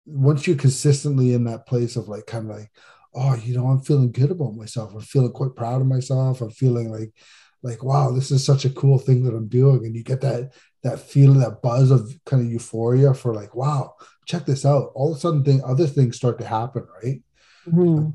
once 0.07 0.47
you're 0.47 0.57
consistently 0.57 1.35
in 1.35 1.45
that 1.45 1.67
place 1.67 1.97
of 1.97 2.09
like 2.09 2.27
kind 2.27 2.51
of 2.51 2.57
like 2.57 2.71
oh 3.15 3.35
you 3.35 3.57
know 3.57 3.67
i'm 3.67 3.81
feeling 3.81 4.13
good 4.13 4.31
about 4.31 4.55
myself. 4.55 4.95
I'm 4.95 5.01
feeling 5.01 5.33
quite 5.33 5.55
proud 5.57 5.81
of 5.81 5.87
myself. 5.87 6.41
I'm 6.41 6.51
feeling 6.51 6.91
like 6.91 7.13
like 7.63 7.83
wow 7.83 8.11
this 8.13 8.31
is 8.31 8.45
such 8.45 8.65
a 8.65 8.71
cool 8.71 8.99
thing 8.99 9.25
that 9.25 9.35
i'm 9.35 9.49
doing. 9.49 9.85
And 9.85 9.95
you 9.95 10.03
get 10.03 10.21
that 10.23 10.53
that 10.83 11.01
feeling 11.01 11.41
that 11.41 11.63
buzz 11.63 11.91
of 11.91 12.13
kind 12.25 12.43
of 12.43 12.51
euphoria 12.51 13.15
for 13.15 13.35
like 13.35 13.55
wow 13.55 13.95
check 14.27 14.47
this 14.47 14.65
out. 14.65 14.91
All 14.95 15.13
of 15.13 15.19
a 15.19 15.21
sudden 15.21 15.45
thing 15.45 15.63
other 15.65 15.87
things 15.87 16.17
start 16.17 16.39
to 16.39 16.47
happen 16.47 16.87
right? 17.03 17.23
Hmm 17.65 18.11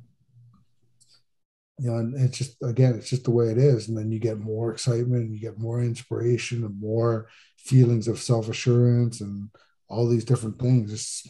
you 1.82 1.90
know, 1.90 1.98
and 1.98 2.14
it's 2.16 2.38
just 2.38 2.62
again, 2.62 2.94
it's 2.94 3.10
just 3.10 3.24
the 3.24 3.32
way 3.32 3.48
it 3.48 3.58
is. 3.58 3.88
And 3.88 3.98
then 3.98 4.12
you 4.12 4.20
get 4.20 4.38
more 4.38 4.72
excitement, 4.72 5.24
and 5.24 5.34
you 5.34 5.40
get 5.40 5.58
more 5.58 5.82
inspiration, 5.82 6.64
and 6.64 6.80
more 6.80 7.28
feelings 7.58 8.08
of 8.08 8.20
self 8.20 8.48
assurance, 8.50 9.20
and 9.20 9.50
all 9.88 10.08
these 10.08 10.24
different 10.24 10.60
things. 10.60 10.94
It's 10.94 11.28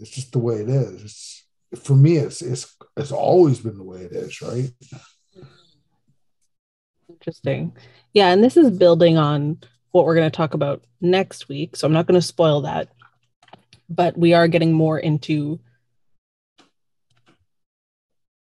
it's 0.00 0.10
just 0.10 0.32
the 0.32 0.38
way 0.38 0.56
it 0.56 0.68
is. 0.68 1.02
It's 1.02 1.44
for 1.82 1.94
me, 1.94 2.16
it's 2.16 2.42
it's 2.42 2.74
it's 2.96 3.12
always 3.12 3.60
been 3.60 3.76
the 3.76 3.84
way 3.84 4.00
it 4.00 4.12
is, 4.12 4.40
right? 4.40 4.70
Interesting. 7.08 7.76
Yeah, 8.12 8.28
and 8.28 8.42
this 8.42 8.56
is 8.56 8.70
building 8.70 9.18
on 9.18 9.58
what 9.90 10.04
we're 10.04 10.14
going 10.14 10.30
to 10.30 10.36
talk 10.36 10.54
about 10.54 10.84
next 11.00 11.48
week. 11.48 11.76
So 11.76 11.86
I'm 11.86 11.92
not 11.92 12.06
going 12.06 12.20
to 12.20 12.26
spoil 12.26 12.62
that. 12.62 12.88
But 13.88 14.16
we 14.18 14.34
are 14.34 14.48
getting 14.48 14.72
more 14.72 14.98
into 14.98 15.60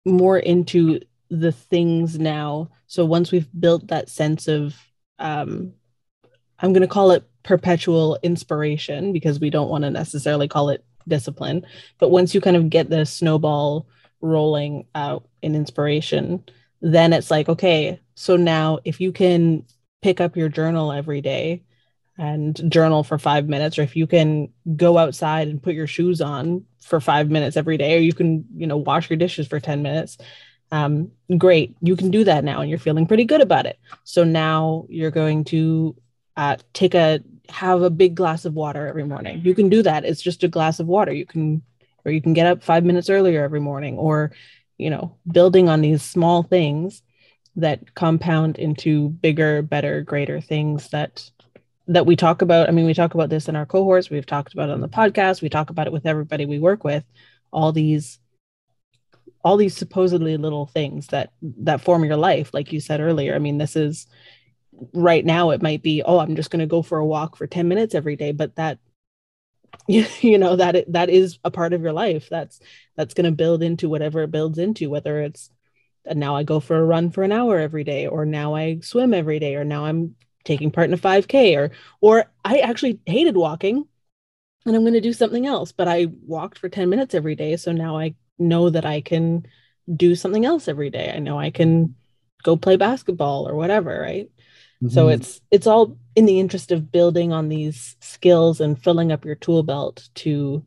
more 0.04 0.38
into 0.38 1.00
the 1.30 1.52
things 1.52 2.18
now. 2.18 2.70
So 2.86 3.04
once 3.04 3.32
we've 3.32 3.48
built 3.58 3.88
that 3.88 4.08
sense 4.08 4.48
of 4.48 4.74
um 5.18 5.72
I'm 6.58 6.72
going 6.72 6.82
to 6.82 6.88
call 6.88 7.10
it 7.10 7.24
perpetual 7.42 8.18
inspiration 8.22 9.12
because 9.12 9.40
we 9.40 9.50
don't 9.50 9.68
want 9.68 9.84
to 9.84 9.90
necessarily 9.90 10.48
call 10.48 10.70
it 10.70 10.84
discipline, 11.08 11.64
but 11.98 12.10
once 12.10 12.34
you 12.34 12.40
kind 12.40 12.56
of 12.56 12.70
get 12.70 12.90
the 12.90 13.04
snowball 13.06 13.86
rolling 14.20 14.86
out 14.94 15.28
in 15.42 15.54
inspiration, 15.54 16.44
then 16.80 17.12
it's 17.12 17.30
like 17.30 17.48
okay, 17.48 18.00
so 18.14 18.36
now 18.36 18.78
if 18.84 19.00
you 19.00 19.12
can 19.12 19.64
pick 20.02 20.20
up 20.20 20.36
your 20.36 20.48
journal 20.48 20.92
every 20.92 21.20
day 21.20 21.62
and 22.18 22.70
journal 22.70 23.02
for 23.02 23.18
five 23.18 23.48
minutes, 23.48 23.78
or 23.78 23.82
if 23.82 23.94
you 23.94 24.06
can 24.06 24.48
go 24.74 24.96
outside 24.96 25.48
and 25.48 25.62
put 25.62 25.74
your 25.74 25.86
shoes 25.86 26.20
on 26.20 26.64
for 26.80 27.00
five 27.00 27.30
minutes 27.30 27.56
every 27.56 27.76
day, 27.76 27.96
or 27.96 28.00
you 28.00 28.14
can, 28.14 28.44
you 28.54 28.66
know, 28.66 28.76
wash 28.76 29.10
your 29.10 29.18
dishes 29.18 29.46
for 29.46 29.60
10 29.60 29.82
minutes, 29.82 30.16
um, 30.72 31.10
great. 31.36 31.76
You 31.80 31.96
can 31.96 32.10
do 32.10 32.24
that 32.24 32.44
now 32.44 32.60
and 32.60 32.70
you're 32.70 32.78
feeling 32.78 33.06
pretty 33.06 33.24
good 33.24 33.40
about 33.40 33.66
it. 33.66 33.78
So 34.04 34.24
now 34.24 34.86
you're 34.88 35.10
going 35.10 35.44
to 35.44 35.96
uh, 36.36 36.56
take 36.72 36.94
a, 36.94 37.20
have 37.50 37.82
a 37.82 37.90
big 37.90 38.14
glass 38.14 38.44
of 38.44 38.54
water 38.54 38.86
every 38.86 39.04
morning. 39.04 39.42
You 39.44 39.54
can 39.54 39.68
do 39.68 39.82
that. 39.82 40.04
It's 40.04 40.22
just 40.22 40.44
a 40.44 40.48
glass 40.48 40.80
of 40.80 40.86
water. 40.86 41.12
You 41.12 41.26
can, 41.26 41.62
or 42.04 42.12
you 42.12 42.20
can 42.20 42.32
get 42.32 42.46
up 42.46 42.62
five 42.62 42.84
minutes 42.84 43.10
earlier 43.10 43.42
every 43.42 43.60
morning, 43.60 43.98
or, 43.98 44.32
you 44.78 44.90
know, 44.90 45.16
building 45.30 45.68
on 45.68 45.80
these 45.80 46.02
small 46.02 46.42
things 46.42 47.02
that 47.56 47.94
compound 47.94 48.58
into 48.58 49.08
bigger, 49.08 49.62
better, 49.62 50.02
greater 50.02 50.40
things 50.40 50.88
that 50.90 51.30
that 51.88 52.06
we 52.06 52.16
talk 52.16 52.42
about. 52.42 52.68
I 52.68 52.72
mean, 52.72 52.86
we 52.86 52.94
talk 52.94 53.14
about 53.14 53.28
this 53.28 53.48
in 53.48 53.56
our 53.56 53.66
cohorts, 53.66 54.10
we've 54.10 54.26
talked 54.26 54.52
about 54.52 54.68
it 54.68 54.72
on 54.72 54.80
the 54.80 54.88
podcast, 54.88 55.40
we 55.40 55.48
talk 55.48 55.70
about 55.70 55.86
it 55.86 55.92
with 55.92 56.06
everybody 56.06 56.44
we 56.44 56.58
work 56.58 56.84
with, 56.84 57.04
all 57.52 57.72
these 57.72 58.18
all 59.44 59.56
these 59.56 59.76
supposedly 59.76 60.36
little 60.36 60.66
things 60.66 61.06
that 61.08 61.32
that 61.40 61.80
form 61.80 62.04
your 62.04 62.16
life 62.16 62.52
like 62.52 62.72
you 62.72 62.80
said 62.80 63.00
earlier. 63.00 63.34
I 63.34 63.38
mean, 63.38 63.58
this 63.58 63.76
is 63.76 64.06
right 64.92 65.24
now 65.24 65.50
it 65.50 65.62
might 65.62 65.82
be, 65.82 66.02
oh, 66.02 66.18
I'm 66.18 66.36
just 66.36 66.50
going 66.50 66.60
to 66.60 66.66
go 66.66 66.82
for 66.82 66.98
a 66.98 67.06
walk 67.06 67.36
for 67.36 67.46
10 67.46 67.68
minutes 67.68 67.94
every 67.94 68.16
day, 68.16 68.32
but 68.32 68.56
that 68.56 68.78
you 69.88 70.38
know 70.38 70.56
that 70.56 70.76
it, 70.76 70.92
that 70.92 71.10
is 71.10 71.38
a 71.44 71.50
part 71.50 71.72
of 71.72 71.82
your 71.82 71.92
life. 71.92 72.28
That's 72.28 72.60
that's 72.96 73.14
going 73.14 73.26
to 73.26 73.32
build 73.32 73.62
into 73.62 73.88
whatever 73.88 74.22
it 74.22 74.30
builds 74.30 74.58
into 74.58 74.90
whether 74.90 75.20
it's 75.20 75.50
and 76.04 76.20
now 76.20 76.36
I 76.36 76.44
go 76.44 76.60
for 76.60 76.76
a 76.76 76.84
run 76.84 77.10
for 77.10 77.24
an 77.24 77.32
hour 77.32 77.58
every 77.58 77.84
day, 77.84 78.06
or 78.06 78.24
now 78.24 78.54
I 78.54 78.80
swim 78.80 79.12
every 79.12 79.38
day, 79.38 79.56
or 79.56 79.64
now 79.64 79.84
I'm 79.84 80.14
taking 80.44 80.70
part 80.70 80.88
in 80.88 80.94
a 80.94 80.98
5K, 80.98 81.56
or 81.56 81.72
or 82.00 82.24
I 82.44 82.58
actually 82.58 83.00
hated 83.06 83.36
walking 83.36 83.86
and 84.66 84.74
I'm 84.74 84.82
going 84.82 84.94
to 84.94 85.00
do 85.00 85.12
something 85.12 85.46
else, 85.46 85.72
but 85.72 85.86
I 85.88 86.08
walked 86.26 86.58
for 86.58 86.68
10 86.68 86.88
minutes 86.88 87.14
every 87.14 87.36
day. 87.36 87.56
So 87.56 87.72
now 87.72 87.98
I 87.98 88.14
know 88.38 88.68
that 88.70 88.84
I 88.84 89.00
can 89.00 89.46
do 89.94 90.16
something 90.16 90.44
else 90.44 90.66
every 90.66 90.90
day. 90.90 91.12
I 91.14 91.20
know 91.20 91.38
I 91.38 91.50
can 91.50 91.94
go 92.42 92.56
play 92.56 92.76
basketball 92.76 93.48
or 93.48 93.54
whatever, 93.54 94.00
right? 94.00 94.28
So 94.88 95.06
Mhm. 95.06 95.14
it's 95.14 95.40
it's 95.50 95.66
all 95.66 95.96
in 96.14 96.26
the 96.26 96.38
interest 96.38 96.70
of 96.72 96.92
building 96.92 97.32
on 97.32 97.48
these 97.48 97.96
skills 98.00 98.60
and 98.60 98.82
filling 98.82 99.12
up 99.12 99.24
your 99.24 99.34
tool 99.34 99.62
belt 99.62 100.08
to 100.16 100.64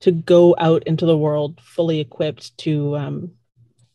to 0.00 0.12
go 0.12 0.54
out 0.58 0.82
into 0.84 1.06
the 1.06 1.18
world 1.18 1.60
fully 1.60 1.98
equipped 2.00 2.56
to 2.58 2.96
um 2.96 3.32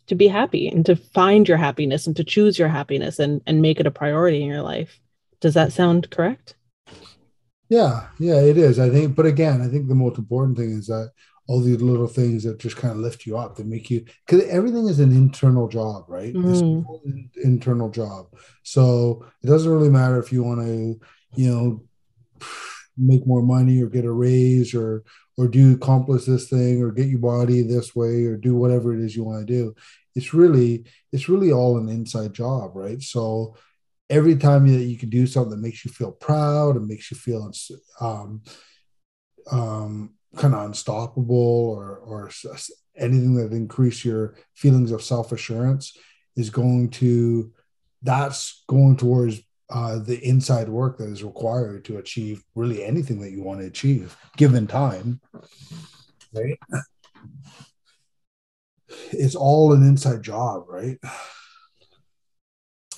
to 0.07 0.15
be 0.15 0.27
happy 0.27 0.67
and 0.67 0.85
to 0.85 0.95
find 0.95 1.47
your 1.47 1.57
happiness 1.57 2.07
and 2.07 2.15
to 2.17 2.23
choose 2.23 2.59
your 2.59 2.67
happiness 2.67 3.19
and 3.19 3.41
and 3.47 3.61
make 3.61 3.79
it 3.79 3.87
a 3.87 3.91
priority 3.91 4.41
in 4.41 4.47
your 4.47 4.61
life. 4.61 4.99
Does 5.39 5.53
that 5.53 5.73
sound 5.73 6.09
correct? 6.09 6.55
Yeah, 7.69 8.07
yeah, 8.19 8.39
it 8.41 8.57
is. 8.57 8.77
I 8.79 8.89
think, 8.89 9.15
but 9.15 9.25
again, 9.25 9.61
I 9.61 9.67
think 9.67 9.87
the 9.87 9.95
most 9.95 10.17
important 10.17 10.57
thing 10.57 10.71
is 10.71 10.87
that 10.87 11.11
all 11.47 11.61
these 11.61 11.81
little 11.81 12.07
things 12.07 12.43
that 12.43 12.59
just 12.59 12.77
kind 12.77 12.91
of 12.91 12.99
lift 12.99 13.25
you 13.25 13.37
up, 13.37 13.55
that 13.55 13.65
make 13.65 13.89
you, 13.91 14.05
because 14.25 14.47
everything 14.47 14.87
is 14.87 14.99
an 14.99 15.11
internal 15.11 15.67
job, 15.67 16.05
right? 16.07 16.33
It's 16.49 16.61
all 16.61 17.01
an 17.05 17.29
internal 17.43 17.89
job. 17.89 18.27
So 18.63 19.25
it 19.43 19.47
doesn't 19.47 19.71
really 19.71 19.89
matter 19.89 20.19
if 20.19 20.31
you 20.31 20.43
want 20.43 20.61
to, 20.61 20.99
you 21.35 21.51
know, 21.51 21.83
make 22.97 23.25
more 23.25 23.41
money 23.41 23.81
or 23.81 23.87
get 23.87 24.05
a 24.05 24.11
raise 24.11 24.73
or 24.73 25.03
or 25.37 25.47
do 25.47 25.73
accomplish 25.73 26.25
this 26.25 26.47
thing 26.47 26.81
or 26.81 26.91
get 26.91 27.07
your 27.07 27.19
body 27.19 27.63
this 27.63 27.95
way 27.95 28.25
or 28.25 28.37
do 28.37 28.55
whatever 28.55 28.93
it 28.93 29.03
is 29.03 29.15
you 29.15 29.23
want 29.23 29.45
to 29.45 29.51
do. 29.51 29.75
It's 30.15 30.33
really, 30.33 30.85
it's 31.11 31.27
really 31.27 31.51
all 31.51 31.77
an 31.77 31.89
inside 31.89 32.33
job, 32.33 32.75
right? 32.75 33.01
So 33.01 33.55
every 34.09 34.35
time 34.35 34.67
that 34.67 34.83
you 34.83 34.97
can 34.97 35.09
do 35.09 35.25
something 35.25 35.49
that 35.49 35.57
makes 35.57 35.83
you 35.83 35.91
feel 35.91 36.11
proud 36.11 36.75
and 36.75 36.87
makes 36.87 37.09
you 37.09 37.17
feel 37.17 37.51
um, 37.99 38.43
um, 39.51 40.13
kind 40.35 40.53
of 40.53 40.65
unstoppable 40.65 41.35
or 41.35 41.97
or 41.97 42.29
anything 42.95 43.35
that 43.35 43.51
increase 43.51 44.05
your 44.05 44.35
feelings 44.53 44.91
of 44.91 45.01
self-assurance 45.01 45.97
is 46.35 46.49
going 46.49 46.89
to 46.89 47.51
that's 48.01 48.63
going 48.67 48.97
towards 48.97 49.41
uh, 49.69 49.97
the 49.97 50.19
inside 50.27 50.69
work 50.69 50.97
that 50.97 51.09
is 51.09 51.23
required 51.23 51.85
to 51.85 51.97
achieve 51.97 52.43
really 52.53 52.83
anything 52.83 53.19
that 53.19 53.31
you 53.31 53.41
want 53.41 53.59
to 53.59 53.65
achieve 53.65 54.15
given 54.37 54.67
time 54.67 55.19
right 56.33 56.59
it's 59.11 59.35
all 59.35 59.73
an 59.73 59.83
inside 59.83 60.21
job, 60.21 60.65
right? 60.67 60.97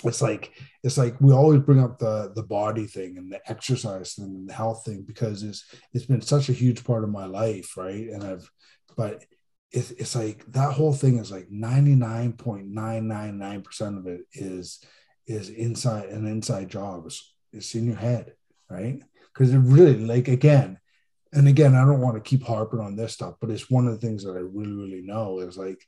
It's 0.04 0.22
like 0.22 0.52
it's 0.82 0.98
like 0.98 1.20
we 1.20 1.32
always 1.32 1.60
bring 1.60 1.80
up 1.80 1.98
the 1.98 2.32
the 2.34 2.42
body 2.42 2.86
thing 2.86 3.18
and 3.18 3.32
the 3.32 3.40
exercise 3.50 4.14
thing 4.14 4.24
and 4.24 4.48
the 4.48 4.54
health 4.54 4.84
thing 4.84 5.02
because 5.02 5.42
it's 5.42 5.64
it's 5.92 6.06
been 6.06 6.20
such 6.20 6.48
a 6.48 6.54
huge 6.54 6.84
part 6.84 7.04
of 7.04 7.10
my 7.10 7.26
life, 7.26 7.76
right? 7.76 8.08
And 8.08 8.24
I've 8.24 8.50
but 8.96 9.24
it's, 9.72 9.90
it's 9.92 10.14
like 10.14 10.44
that 10.52 10.72
whole 10.72 10.92
thing 10.92 11.16
is 11.18 11.30
like 11.30 11.48
99.999% 11.50 13.98
of 13.98 14.06
it 14.06 14.22
is 14.32 14.84
is 15.26 15.48
inside 15.50 16.08
an 16.10 16.26
inside 16.26 16.70
job 16.70 17.04
it's, 17.06 17.34
it's 17.52 17.74
in 17.74 17.86
your 17.86 17.96
head 17.96 18.32
right 18.70 19.00
because 19.32 19.52
it 19.52 19.58
really 19.58 20.04
like 20.04 20.28
again 20.28 20.78
and 21.32 21.48
again 21.48 21.74
i 21.74 21.84
don't 21.84 22.00
want 22.00 22.14
to 22.14 22.20
keep 22.20 22.44
harping 22.44 22.78
on 22.80 22.94
this 22.94 23.12
stuff 23.12 23.34
but 23.40 23.50
it's 23.50 23.68
one 23.68 23.88
of 23.88 23.92
the 23.92 24.06
things 24.06 24.22
that 24.22 24.36
i 24.36 24.40
really 24.40 24.72
really 24.72 25.02
know 25.02 25.40
is 25.40 25.58
like 25.58 25.84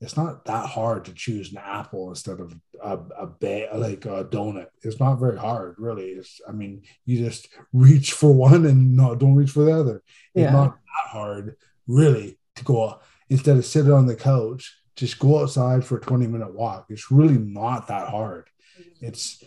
it's 0.00 0.16
not 0.16 0.44
that 0.44 0.66
hard 0.66 1.06
to 1.06 1.12
choose 1.12 1.50
an 1.50 1.58
apple 1.58 2.10
instead 2.10 2.38
of 2.38 2.54
a, 2.82 2.98
a 3.18 3.26
ba- 3.26 3.68
like 3.74 4.04
a 4.04 4.24
donut. 4.24 4.68
It's 4.82 5.00
not 5.00 5.16
very 5.16 5.38
hard, 5.38 5.74
really. 5.78 6.10
It's 6.10 6.40
I 6.48 6.52
mean, 6.52 6.82
you 7.04 7.24
just 7.24 7.48
reach 7.72 8.12
for 8.12 8.32
one 8.32 8.64
and 8.66 8.96
no, 8.96 9.14
don't 9.14 9.34
reach 9.34 9.50
for 9.50 9.64
the 9.64 9.78
other. 9.78 10.02
It's 10.34 10.52
not 10.52 10.70
that 10.76 11.10
hard, 11.10 11.56
really, 11.86 12.38
to 12.56 12.64
go 12.64 13.00
instead 13.28 13.56
of 13.56 13.66
sitting 13.66 13.92
on 13.92 14.06
the 14.06 14.16
couch, 14.16 14.80
just 14.96 15.18
go 15.18 15.40
outside 15.40 15.84
for 15.84 15.98
a 15.98 16.00
20 16.00 16.26
minute 16.26 16.54
walk. 16.54 16.86
It's 16.88 17.10
really 17.10 17.38
not 17.38 17.88
that 17.88 18.08
hard. 18.08 18.48
Mm-hmm. 18.80 19.06
It's 19.06 19.42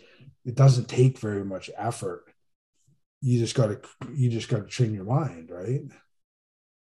it 0.46 0.56
doesn't 0.56 0.90
take 0.90 1.20
very 1.20 1.46
much 1.46 1.70
effort. 1.78 2.26
You 3.22 3.40
just 3.40 3.56
gotta 3.56 3.80
you 4.14 4.30
just 4.30 4.50
gotta 4.50 4.64
train 4.64 4.94
your 4.94 5.06
mind, 5.06 5.50
right? 5.50 5.82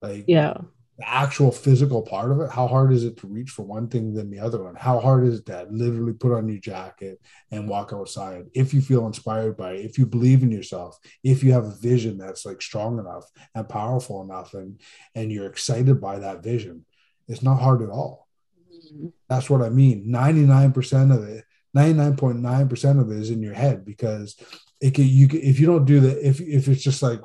Like 0.00 0.24
Yeah. 0.26 0.54
The 0.98 1.08
actual 1.08 1.50
physical 1.50 2.02
part 2.02 2.30
of 2.30 2.40
it. 2.40 2.50
How 2.50 2.66
hard 2.66 2.92
is 2.92 3.04
it 3.04 3.16
to 3.18 3.26
reach 3.26 3.50
for 3.50 3.62
one 3.62 3.88
thing 3.88 4.12
than 4.12 4.30
the 4.30 4.40
other 4.40 4.62
one? 4.62 4.74
How 4.74 5.00
hard 5.00 5.26
is 5.26 5.38
it 5.40 5.46
to 5.46 5.66
literally 5.70 6.12
put 6.12 6.32
on 6.32 6.48
your 6.48 6.58
jacket 6.58 7.20
and 7.50 7.68
walk 7.68 7.92
outside? 7.94 8.46
If 8.54 8.74
you 8.74 8.82
feel 8.82 9.06
inspired 9.06 9.56
by 9.56 9.72
it 9.72 9.84
if 9.84 9.98
you 9.98 10.06
believe 10.06 10.42
in 10.42 10.50
yourself 10.50 10.98
if 11.22 11.42
you 11.42 11.52
have 11.52 11.64
a 11.64 11.74
vision 11.76 12.18
that's 12.18 12.44
like 12.44 12.60
strong 12.60 12.98
enough 12.98 13.24
and 13.54 13.68
powerful 13.68 14.22
enough 14.22 14.54
and 14.54 14.80
and 15.14 15.32
you're 15.32 15.46
excited 15.46 16.00
by 16.00 16.18
that 16.18 16.42
vision 16.42 16.84
it's 17.28 17.42
not 17.42 17.60
hard 17.60 17.82
at 17.82 17.90
all. 17.90 18.28
Mm-hmm. 18.70 19.08
That's 19.28 19.48
what 19.48 19.62
i 19.62 19.68
mean. 19.68 20.06
99% 20.08 21.14
of 21.14 21.24
it 21.24 21.44
99.9% 21.76 23.00
of 23.00 23.10
it 23.10 23.18
is 23.18 23.30
in 23.30 23.42
your 23.42 23.54
head 23.54 23.84
because 23.84 24.36
it 24.80 24.94
can 24.94 25.06
you 25.06 25.28
can, 25.28 25.40
if 25.40 25.58
you 25.58 25.66
don't 25.66 25.86
do 25.86 26.00
that 26.00 26.26
if 26.26 26.40
if 26.40 26.68
it's 26.68 26.82
just 26.82 27.02
like 27.02 27.20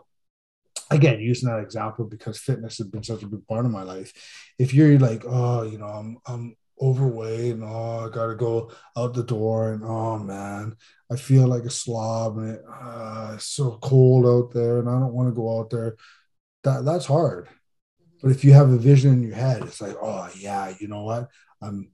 again 0.90 1.20
using 1.20 1.50
that 1.50 1.60
example 1.60 2.06
because 2.06 2.38
fitness 2.38 2.78
has 2.78 2.88
been 2.88 3.04
such 3.04 3.24
a 3.24 3.28
big 3.28 3.46
part 3.48 3.66
of 3.66 3.72
my 3.72 3.84
life 3.84 4.14
if 4.58 4.74
you're 4.74 4.98
like 5.00 5.24
oh 5.28 5.64
you 5.64 5.78
know 5.78 5.88
i'm 5.88 6.18
i'm 6.26 6.56
overweight 6.82 7.54
and 7.54 7.64
oh 7.64 8.06
i 8.06 8.10
gotta 8.10 8.36
go 8.36 8.72
out 8.96 9.14
the 9.14 9.24
door 9.24 9.74
and 9.74 9.84
oh 9.84 10.18
man 10.20 10.76
i 11.12 11.16
feel 11.16 11.48
like 11.48 11.64
a 11.64 11.70
slob 11.70 12.38
and 12.38 12.56
it, 12.56 12.62
uh, 12.82 13.32
it's 13.34 13.48
so 13.48 13.78
cold 13.82 14.26
out 14.26 14.54
there 14.54 14.80
and 14.80 14.90
i 14.90 14.94
don't 14.94 15.14
want 15.14 15.28
to 15.28 15.36
go 15.36 15.60
out 15.60 15.70
there 15.70 15.96
that 16.64 16.86
that's 16.86 17.06
hard 17.06 17.48
but 18.22 18.32
if 18.32 18.44
you 18.44 18.54
have 18.54 18.70
a 18.70 18.78
vision 18.78 19.14
in 19.14 19.24
your 19.24 19.36
head 19.36 19.64
it's 19.64 19.82
like 19.82 19.96
oh 20.02 20.30
yeah 20.38 20.74
you 20.80 20.88
know 20.88 21.04
what 21.04 21.28
i'm 21.62 21.90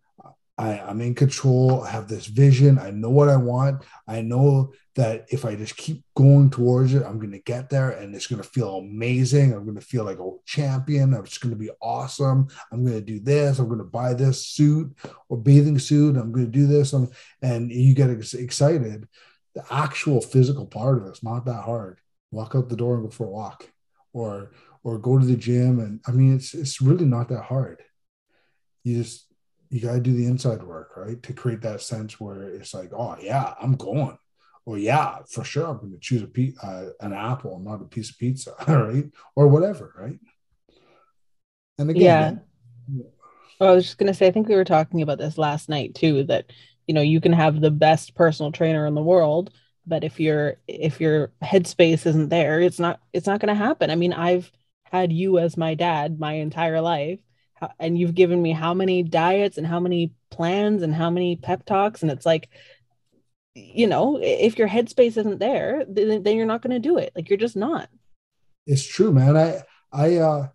I, 0.57 0.79
I'm 0.79 1.01
in 1.01 1.15
control. 1.15 1.81
I 1.81 1.89
have 1.89 2.07
this 2.07 2.27
vision. 2.27 2.77
I 2.77 2.91
know 2.91 3.09
what 3.09 3.29
I 3.29 3.37
want. 3.37 3.83
I 4.07 4.21
know 4.21 4.73
that 4.95 5.25
if 5.29 5.43
I 5.43 5.55
just 5.55 5.75
keep 5.75 6.03
going 6.15 6.49
towards 6.49 6.93
it, 6.93 7.03
I'm 7.03 7.17
going 7.17 7.31
to 7.31 7.39
get 7.39 7.69
there 7.69 7.91
and 7.91 8.13
it's 8.13 8.27
going 8.27 8.41
to 8.41 8.47
feel 8.47 8.77
amazing. 8.77 9.51
I'm 9.51 9.63
going 9.63 9.79
to 9.79 9.81
feel 9.81 10.03
like 10.03 10.19
a 10.19 10.31
champion. 10.45 11.13
It's 11.15 11.39
going 11.39 11.53
to 11.53 11.59
be 11.59 11.71
awesome. 11.81 12.47
I'm 12.71 12.85
going 12.85 12.99
to 12.99 13.05
do 13.05 13.19
this. 13.19 13.57
I'm 13.57 13.67
going 13.67 13.79
to 13.79 13.85
buy 13.85 14.13
this 14.13 14.45
suit 14.45 14.95
or 15.29 15.37
bathing 15.37 15.79
suit. 15.79 16.15
I'm 16.15 16.31
going 16.31 16.45
to 16.45 16.51
do 16.51 16.67
this. 16.67 16.93
Um, 16.93 17.09
and 17.41 17.71
you 17.71 17.95
get 17.95 18.11
excited. 18.11 19.07
The 19.55 19.65
actual 19.71 20.21
physical 20.21 20.67
part 20.67 20.99
of 20.99 21.07
it's 21.07 21.23
not 21.23 21.45
that 21.45 21.63
hard. 21.63 21.99
Walk 22.31 22.53
out 22.55 22.69
the 22.69 22.75
door 22.75 22.95
and 22.95 23.03
go 23.03 23.09
for 23.09 23.27
a 23.27 23.31
walk 23.31 23.69
or 24.13 24.51
or 24.83 24.97
go 24.97 25.17
to 25.17 25.25
the 25.25 25.37
gym. 25.37 25.79
And 25.79 26.01
I 26.07 26.11
mean, 26.11 26.35
it's 26.35 26.53
it's 26.53 26.81
really 26.81 27.05
not 27.05 27.29
that 27.29 27.43
hard. 27.43 27.81
You 28.83 29.01
just 29.01 29.27
you 29.69 29.79
got 29.79 29.93
to 29.93 29.99
do 29.99 30.13
the 30.13 30.25
inside 30.25 30.61
work, 30.61 30.95
right? 30.95 31.21
To 31.23 31.33
create 31.33 31.61
that 31.61 31.81
sense 31.81 32.19
where 32.19 32.43
it's 32.43 32.73
like, 32.73 32.91
oh 32.93 33.15
yeah, 33.19 33.53
I'm 33.61 33.75
going. 33.75 34.17
Or 34.65 34.77
yeah, 34.77 35.19
for 35.29 35.43
sure, 35.43 35.67
I'm 35.67 35.77
going 35.77 35.91
to 35.91 35.99
choose 35.99 36.21
a 36.21 36.27
pe- 36.27 36.53
uh, 36.61 36.85
an 37.01 37.13
apple, 37.13 37.59
not 37.59 37.81
a 37.81 37.85
piece 37.85 38.09
of 38.11 38.17
pizza, 38.17 38.53
right? 38.67 39.05
Or 39.35 39.47
whatever, 39.47 39.93
right? 39.97 40.19
And 41.77 41.89
again, 41.89 42.41
Well, 43.59 43.71
I 43.71 43.75
was 43.75 43.85
just 43.85 43.97
gonna 43.97 44.13
say, 44.13 44.27
I 44.27 44.31
think 44.31 44.47
we 44.47 44.55
were 44.55 44.63
talking 44.65 45.01
about 45.01 45.17
this 45.17 45.37
last 45.37 45.69
night 45.69 45.95
too. 45.95 46.23
That 46.23 46.51
you 46.87 46.93
know 46.93 47.01
you 47.01 47.21
can 47.21 47.33
have 47.33 47.61
the 47.61 47.71
best 47.71 48.15
personal 48.15 48.51
trainer 48.51 48.85
in 48.85 48.95
the 48.95 49.01
world, 49.01 49.51
but 49.85 50.03
if 50.03 50.19
your 50.19 50.57
if 50.67 50.99
your 51.01 51.31
headspace 51.41 52.05
isn't 52.05 52.29
there, 52.29 52.59
it's 52.61 52.79
not 52.79 52.99
it's 53.13 53.27
not 53.27 53.39
gonna 53.39 53.55
happen. 53.55 53.89
I 53.89 53.95
mean, 53.95 54.13
I've 54.13 54.51
had 54.85 55.11
you 55.11 55.39
as 55.39 55.57
my 55.57 55.75
dad 55.75 56.19
my 56.19 56.33
entire 56.33 56.81
life, 56.81 57.19
and 57.79 57.97
you've 57.97 58.15
given 58.15 58.41
me 58.41 58.51
how 58.51 58.73
many 58.73 59.03
diets 59.03 59.57
and 59.57 59.65
how 59.67 59.79
many 59.79 60.13
plans 60.29 60.81
and 60.83 60.93
how 60.93 61.09
many 61.09 61.35
pep 61.35 61.65
talks, 61.65 62.01
and 62.01 62.11
it's 62.11 62.25
like, 62.25 62.49
you 63.55 63.87
know, 63.87 64.19
if 64.21 64.57
your 64.57 64.67
headspace 64.67 65.17
isn't 65.17 65.39
there, 65.39 65.85
then, 65.87 66.23
then 66.23 66.35
you're 66.37 66.45
not 66.45 66.61
gonna 66.61 66.79
do 66.79 66.97
it. 66.97 67.11
Like 67.15 67.29
you're 67.29 67.37
just 67.37 67.55
not. 67.55 67.89
it's 68.65 68.85
true 68.85 69.11
man 69.11 69.35
i 69.35 69.61
i 69.91 70.15
uh 70.17 70.47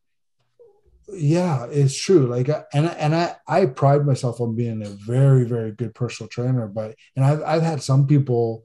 yeah 1.13 1.67
it's 1.71 1.99
true 1.99 2.27
like 2.27 2.49
and 2.73 2.87
I- 2.89 2.93
and 3.05 3.15
i 3.15 3.37
i 3.47 3.67
pride 3.67 4.05
myself 4.07 4.41
on 4.41 4.55
being 4.57 4.83
a 4.85 4.89
very 4.91 5.45
very 5.45 5.73
good 5.73 5.95
personal 5.95 6.29
trainer 6.29 6.67
but 6.67 6.95
and 7.17 7.25
i've, 7.25 7.43
I've 7.43 7.63
had 7.63 7.83
some 7.83 8.07
people 8.07 8.63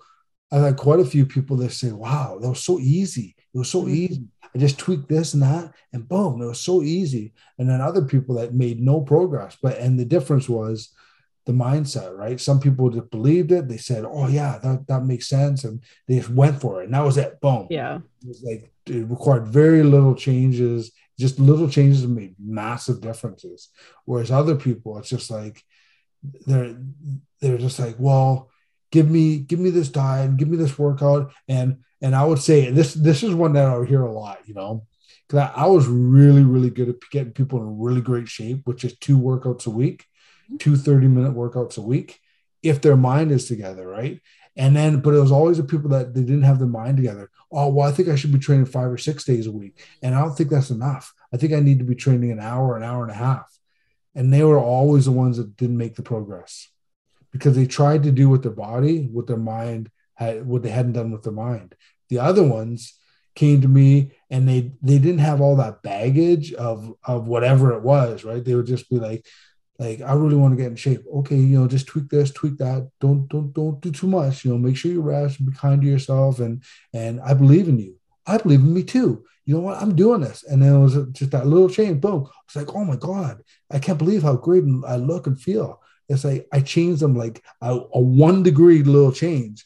i've 0.52 0.62
had 0.62 0.78
quite 0.78 1.00
a 1.00 1.06
few 1.06 1.26
people 1.26 1.56
that 1.58 1.72
say 1.72 1.92
wow 1.92 2.38
that 2.42 2.50
was 2.50 2.64
so 2.64 2.80
easy 2.80 3.36
it 3.54 3.58
was 3.58 3.70
so 3.70 3.84
Mhm. 3.84 3.90
easy 3.96 4.24
i 4.54 4.58
just 4.58 4.78
tweaked 4.80 5.08
this 5.10 5.34
and 5.34 5.44
that 5.44 5.74
and 5.94 6.08
boom 6.08 6.42
it 6.42 6.46
was 6.46 6.60
so 6.60 6.82
easy 6.84 7.34
and 7.58 7.70
then 7.70 7.80
other 7.82 8.04
people 8.04 8.36
that 8.36 8.54
made 8.54 8.80
no 8.82 9.00
progress 9.02 9.58
but 9.62 9.78
and 9.78 9.98
the 10.00 10.06
difference 10.06 10.48
was 10.50 10.90
the 11.46 11.54
mindset 11.54 12.16
right? 12.18 12.40
Some 12.40 12.60
people 12.60 12.90
just 12.90 13.12
believed 13.12 13.52
it. 13.52 13.68
They 13.68 13.78
said 13.78 14.06
oh 14.06 14.28
yeah 14.28 14.60
that, 14.60 14.88
that 14.88 15.06
makes 15.06 15.28
sense 15.28 15.64
and 15.64 15.84
they 16.08 16.18
just 16.18 16.30
went 16.30 16.60
for 16.62 16.82
it 16.82 16.86
and 16.86 16.94
that 16.94 17.06
was 17.06 17.18
it. 17.18 17.40
Boom. 17.42 17.68
Yeah. 17.70 17.98
it 17.98 18.28
was 18.28 18.44
like 18.44 18.72
it 18.86 19.10
required 19.10 19.48
very 19.48 19.84
little 19.84 20.16
changes. 20.16 20.92
Just 21.20 21.40
little 21.40 21.70
changes 21.70 22.08
made 22.08 22.36
massive 22.40 23.02
differences. 23.02 23.70
Whereas 24.06 24.32
other 24.32 24.56
people 24.56 24.98
it's 24.98 25.10
just 25.10 25.30
like 25.30 25.64
they're 26.46 26.76
they're 27.42 27.58
just 27.58 27.80
like 27.80 27.96
well 27.98 28.50
give 28.92 29.10
me 29.10 29.38
give 29.38 29.60
me 29.60 29.70
this 29.70 29.90
diet 29.90 30.38
give 30.38 30.48
me 30.48 30.58
this 30.58 30.78
workout 30.80 31.34
and 31.48 31.78
and 32.02 32.16
i 32.16 32.24
would 32.24 32.40
say 32.40 32.70
this 32.72 32.94
this 32.94 33.24
is 33.24 33.34
one 33.34 33.54
that 33.54 33.68
i 33.68 33.86
hear 33.86 34.04
a 34.04 34.12
lot 34.12 34.40
you 34.46 34.54
know? 34.54 34.86
Because 35.28 35.50
I, 35.56 35.64
I 35.64 35.66
was 35.68 35.88
really 35.88 36.44
really 36.44 36.70
good 36.70 36.90
at 36.90 36.96
getting 37.12 37.34
people 37.34 37.60
in 37.60 37.80
really 37.80 38.02
great 38.02 38.28
shape 38.28 38.62
which 38.66 38.84
is 38.84 38.98
two 38.98 39.18
workouts 39.18 39.68
a 39.68 39.72
week 39.72 40.06
Mm-hmm. 40.46 40.58
two 40.58 40.76
30 40.76 41.08
minute 41.08 41.34
workouts 41.34 41.78
a 41.78 41.82
week 41.82 42.20
if 42.62 42.82
their 42.82 42.98
mind 42.98 43.32
is 43.32 43.48
together 43.48 43.88
right 43.88 44.22
and 44.56 44.76
then, 44.76 45.00
but 45.00 45.14
it 45.14 45.20
was 45.20 45.32
always 45.32 45.58
the 45.58 45.64
people 45.64 45.90
that 45.90 46.14
they 46.14 46.22
didn't 46.22 46.44
have 46.44 46.60
their 46.60 46.68
mind 46.68 46.98
together. 46.98 47.32
Oh, 47.52 47.70
well, 47.70 47.88
I 47.88 47.92
think 47.92 48.08
I 48.08 48.16
should 48.16 48.32
be 48.32 48.40
training 48.40 48.66
five 48.66 48.92
or 48.92 48.98
six 48.98 49.24
days 49.24 49.48
a 49.48 49.52
week. 49.52 49.84
And 50.02 50.14
I 50.14 50.22
don't 50.22 50.36
think 50.36 50.50
that's 50.50 50.70
enough. 50.70 51.14
I 51.34 51.38
think 51.38 51.54
I 51.54 51.60
need 51.60 51.80
to 51.80 51.86
be 51.86 51.96
training 51.96 52.32
an 52.32 52.40
hour, 52.40 52.78
an 52.78 52.84
hour 52.84 53.02
and 53.02 53.12
a 53.12 53.16
half. 53.16 53.58
And 54.16 54.32
they 54.32 54.44
were 54.44 54.60
always 54.60 55.06
the 55.06 55.12
ones 55.12 55.38
that 55.38 55.58
didn't 55.58 55.78
make 55.78 55.96
the 55.96 56.04
progress 56.04 56.70
because 57.32 57.56
they 57.56 57.66
tried 57.66 58.04
to 58.04 58.12
do 58.12 58.30
with 58.30 58.44
their 58.44 58.52
body, 58.52 59.10
with 59.12 59.26
their 59.26 59.38
mind, 59.38 59.90
had 60.14 60.46
what 60.46 60.62
they 60.62 60.70
hadn't 60.70 60.94
done 60.94 61.12
with 61.12 61.24
their 61.24 61.34
mind. 61.34 61.76
The 62.10 62.20
other 62.20 62.44
ones 62.44 62.94
came 63.34 63.62
to 63.62 63.68
me 63.68 64.12
and 64.30 64.48
they 64.48 64.74
they 64.84 65.00
didn't 65.00 65.18
have 65.18 65.42
all 65.42 65.56
that 65.56 65.82
baggage 65.82 66.54
of 66.54 66.94
of 67.04 67.28
whatever 67.28 67.74
it 67.74 67.82
was, 67.82 68.24
right? 68.24 68.46
They 68.46 68.54
would 68.54 68.68
just 68.68 68.88
be 68.92 68.98
like, 68.98 69.26
like 69.84 70.02
I 70.02 70.14
really 70.14 70.36
want 70.36 70.54
to 70.54 70.62
get 70.62 70.72
in 70.72 70.76
shape. 70.76 71.04
Okay, 71.14 71.36
you 71.36 71.60
know, 71.60 71.68
just 71.68 71.88
tweak 71.88 72.10
this, 72.10 72.32
tweak 72.32 72.58
that. 72.58 72.90
Don't 73.02 73.28
don't 73.28 73.54
don't 73.54 73.82
do 73.82 73.92
too 73.92 74.08
much. 74.08 74.46
You 74.46 74.52
know, 74.52 74.58
make 74.58 74.78
sure 74.78 74.92
you 74.92 75.02
rest, 75.02 75.46
be 75.46 75.52
kind 75.52 75.82
to 75.82 75.88
yourself, 75.88 76.40
and 76.40 76.64
and 76.94 77.20
I 77.22 77.34
believe 77.34 77.68
in 77.68 77.80
you. 77.80 77.96
I 78.26 78.38
believe 78.38 78.62
in 78.62 78.74
me 78.74 78.84
too. 78.84 79.26
You 79.46 79.56
know 79.56 79.62
what? 79.62 79.82
I'm 79.82 79.96
doing 79.96 80.22
this, 80.22 80.44
and 80.44 80.62
then 80.62 80.74
it 80.74 80.80
was 80.80 80.96
just 81.12 81.32
that 81.32 81.48
little 81.48 81.70
change. 81.70 82.00
Boom! 82.00 82.28
It's 82.46 82.56
like, 82.56 82.74
oh 82.74 82.86
my 82.86 82.96
god, 82.96 83.42
I 83.70 83.80
can't 83.80 83.98
believe 83.98 84.24
how 84.24 84.36
great 84.36 84.64
I 84.88 84.96
look 84.96 85.28
and 85.28 85.40
feel. 85.40 85.82
It's 86.08 86.24
like 86.24 86.48
I 86.52 86.62
changed 86.62 87.02
them 87.02 87.16
like 87.16 87.44
a, 87.62 87.80
a 87.94 88.00
one 88.00 88.44
degree 88.44 88.84
little 88.84 89.12
change, 89.12 89.66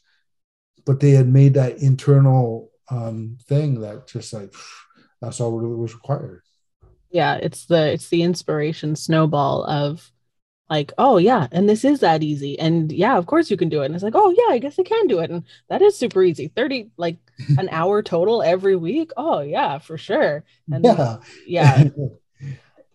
but 0.86 1.00
they 1.00 1.12
had 1.12 1.28
made 1.28 1.54
that 1.56 1.78
internal 1.78 2.72
um, 2.90 3.38
thing 3.48 3.82
that 3.82 4.08
just 4.08 4.34
like 4.34 4.54
that's 5.22 5.40
all 5.40 5.52
really 5.52 5.76
was 5.76 5.94
required. 5.94 6.42
Yeah 7.10 7.36
it's 7.36 7.66
the 7.66 7.94
it's 7.94 8.10
the 8.10 8.24
inspiration 8.24 8.96
snowball 8.96 9.64
of 9.66 10.12
like 10.70 10.92
oh 10.98 11.18
yeah 11.18 11.48
and 11.52 11.70
this 11.70 11.86
is 11.86 12.02
that 12.02 12.24
easy 12.24 12.60
and 12.60 12.92
yeah 12.92 13.18
of 13.18 13.26
course 13.26 13.50
you 13.50 13.58
can 13.58 13.70
do 13.70 13.82
it. 13.82 13.86
And 13.86 13.96
it's 13.96 14.04
like 14.04 14.16
oh 14.16 14.34
yeah 14.38 14.54
i 14.54 14.58
guess 14.60 14.80
i 14.80 14.84
can 14.84 15.08
do 15.08 15.20
it 15.20 15.32
and 15.32 15.44
that 15.70 15.82
is 15.82 15.98
super 15.98 16.24
easy. 16.24 16.50
30 16.50 16.90
like 16.98 17.18
an 17.58 17.70
hour 17.72 18.02
total 18.02 18.44
every 18.44 18.76
week? 18.76 19.12
Oh 19.16 19.42
yeah 19.42 19.78
for 19.80 19.98
sure. 19.98 20.44
And 20.72 20.84
Yeah, 20.84 21.18
yeah. 21.46 21.84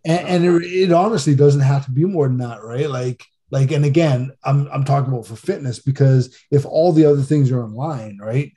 And, 0.04 0.44
and 0.44 0.44
it, 0.44 0.66
it 0.66 0.92
honestly 0.92 1.36
doesn't 1.36 1.60
have 1.60 1.84
to 1.84 1.92
be 1.92 2.04
more 2.04 2.26
than 2.26 2.38
that, 2.38 2.64
right? 2.64 2.90
Like 2.90 3.24
like 3.52 3.70
and 3.70 3.84
again 3.84 4.32
i'm 4.42 4.66
i'm 4.72 4.82
talking 4.82 5.12
about 5.12 5.26
for 5.26 5.36
fitness 5.36 5.78
because 5.78 6.36
if 6.50 6.64
all 6.64 6.90
the 6.90 7.04
other 7.04 7.22
things 7.22 7.52
are 7.52 7.64
in 7.64 7.74
line 7.74 8.18
right? 8.20 8.50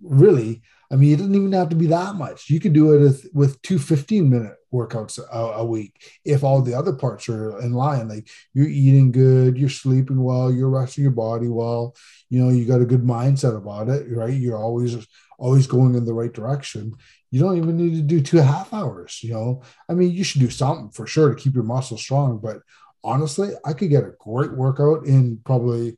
Really 0.00 0.62
i 0.92 0.94
mean 0.94 1.12
it 1.12 1.16
doesn't 1.16 1.34
even 1.34 1.52
have 1.52 1.70
to 1.70 1.76
be 1.76 1.88
that 1.88 2.14
much. 2.14 2.48
You 2.48 2.60
could 2.60 2.72
do 2.72 2.92
it 2.94 3.00
with, 3.00 3.26
with 3.34 3.62
two 3.62 3.78
15 3.80 4.30
minute 4.30 4.54
workouts 4.76 5.18
a, 5.18 5.36
a 5.36 5.64
week. 5.64 5.94
If 6.24 6.44
all 6.44 6.62
the 6.62 6.74
other 6.74 6.92
parts 6.92 7.28
are 7.28 7.58
in 7.60 7.72
line 7.72 8.08
like 8.08 8.28
you're 8.54 8.68
eating 8.68 9.12
good 9.12 9.56
you're 9.56 9.68
sleeping 9.68 10.22
well 10.22 10.52
you're 10.52 10.70
resting 10.70 11.02
your 11.02 11.12
body 11.12 11.48
well 11.48 11.96
you 12.28 12.42
know 12.42 12.50
you 12.50 12.64
got 12.64 12.80
a 12.80 12.86
good 12.92 13.02
mindset 13.02 13.56
about 13.56 13.88
it 13.88 14.06
right? 14.10 14.34
You're 14.34 14.58
always 14.58 15.06
always 15.38 15.66
going 15.66 15.94
in 15.94 16.04
the 16.04 16.14
right 16.14 16.32
direction. 16.32 16.94
You 17.30 17.40
don't 17.40 17.58
even 17.58 17.76
need 17.76 17.96
to 17.96 18.02
do 18.02 18.20
two 18.20 18.38
half 18.38 18.72
hours 18.72 19.20
you 19.22 19.32
know? 19.32 19.62
I 19.88 19.94
mean 19.94 20.10
you 20.12 20.24
should 20.24 20.40
do 20.40 20.50
something 20.50 20.90
for 20.90 21.06
sure 21.06 21.34
to 21.34 21.40
keep 21.40 21.54
your 21.54 21.64
muscles 21.64 22.02
strong 22.02 22.38
but 22.38 22.58
honestly, 23.06 23.50
I 23.64 23.72
could 23.72 23.88
get 23.88 24.04
a 24.04 24.12
great 24.18 24.52
workout 24.52 25.06
in 25.06 25.38
probably 25.44 25.96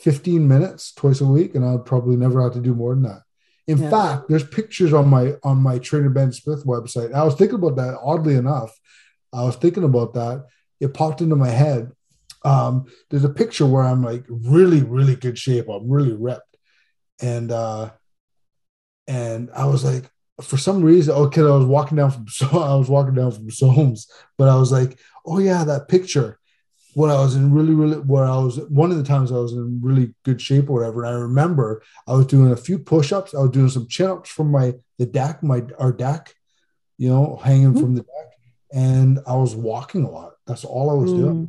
15 0.00 0.48
minutes 0.48 0.92
twice 0.92 1.20
a 1.20 1.26
week, 1.26 1.54
and 1.54 1.64
I'd 1.64 1.84
probably 1.84 2.16
never 2.16 2.42
have 2.42 2.54
to 2.54 2.60
do 2.60 2.74
more 2.74 2.94
than 2.94 3.04
that. 3.04 3.22
In 3.66 3.78
yeah. 3.78 3.90
fact, 3.90 4.28
there's 4.28 4.46
pictures 4.46 4.92
on 4.92 5.08
my 5.08 5.34
on 5.42 5.58
my 5.58 5.78
trainer 5.78 6.10
Ben 6.10 6.32
Smith 6.32 6.64
website. 6.64 7.12
I 7.12 7.24
was 7.24 7.34
thinking 7.34 7.58
about 7.58 7.76
that. 7.76 7.98
Oddly 8.00 8.36
enough, 8.36 8.78
I 9.32 9.42
was 9.42 9.56
thinking 9.56 9.84
about 9.84 10.14
that. 10.14 10.46
It 10.80 10.94
popped 10.94 11.20
into 11.20 11.36
my 11.36 11.48
head. 11.48 11.90
Um, 12.44 12.86
there's 13.10 13.24
a 13.24 13.28
picture 13.28 13.66
where 13.66 13.82
I'm 13.82 14.04
like 14.04 14.24
really, 14.28 14.82
really 14.82 15.16
good 15.16 15.36
shape. 15.36 15.68
I'm 15.68 15.90
really 15.90 16.12
ripped, 16.12 16.56
and 17.20 17.50
uh, 17.50 17.90
and 19.08 19.50
I 19.54 19.66
was 19.66 19.84
like, 19.84 20.10
for 20.40 20.56
some 20.56 20.82
reason, 20.82 21.14
okay, 21.14 21.40
I 21.40 21.44
was 21.44 21.66
walking 21.66 21.96
down 21.96 22.12
from 22.12 22.28
so 22.28 22.46
I 22.52 22.76
was 22.76 22.88
walking 22.88 23.14
down 23.14 23.32
from 23.32 23.50
Soames, 23.50 24.06
but 24.38 24.48
I 24.48 24.56
was 24.56 24.70
like, 24.70 24.98
oh 25.24 25.38
yeah, 25.38 25.64
that 25.64 25.88
picture 25.88 26.38
when 26.96 27.10
I 27.10 27.20
was 27.20 27.36
in 27.36 27.52
really, 27.52 27.74
really, 27.74 27.98
where 27.98 28.24
I 28.24 28.38
was 28.38 28.56
one 28.70 28.90
of 28.90 28.96
the 28.96 29.02
times 29.02 29.30
I 29.30 29.36
was 29.36 29.52
in 29.52 29.82
really 29.82 30.14
good 30.24 30.40
shape 30.40 30.70
or 30.70 30.78
whatever. 30.78 31.04
And 31.04 31.14
I 31.14 31.18
remember 31.18 31.82
I 32.08 32.14
was 32.14 32.24
doing 32.24 32.50
a 32.50 32.56
few 32.56 32.78
push-ups. 32.78 33.34
I 33.34 33.40
was 33.40 33.50
doing 33.50 33.68
some 33.68 33.86
chin-ups 33.86 34.30
from 34.30 34.50
my 34.50 34.72
the 34.96 35.04
deck, 35.04 35.42
my 35.42 35.62
our 35.78 35.92
deck, 35.92 36.34
you 36.96 37.10
know, 37.10 37.36
hanging 37.36 37.72
mm-hmm. 37.72 37.80
from 37.80 37.94
the 37.96 38.00
deck, 38.00 38.38
and 38.72 39.18
I 39.26 39.34
was 39.36 39.54
walking 39.54 40.04
a 40.04 40.10
lot. 40.10 40.36
That's 40.46 40.64
all 40.64 40.88
I 40.88 40.94
was 40.94 41.12
mm. 41.12 41.18
doing. 41.18 41.48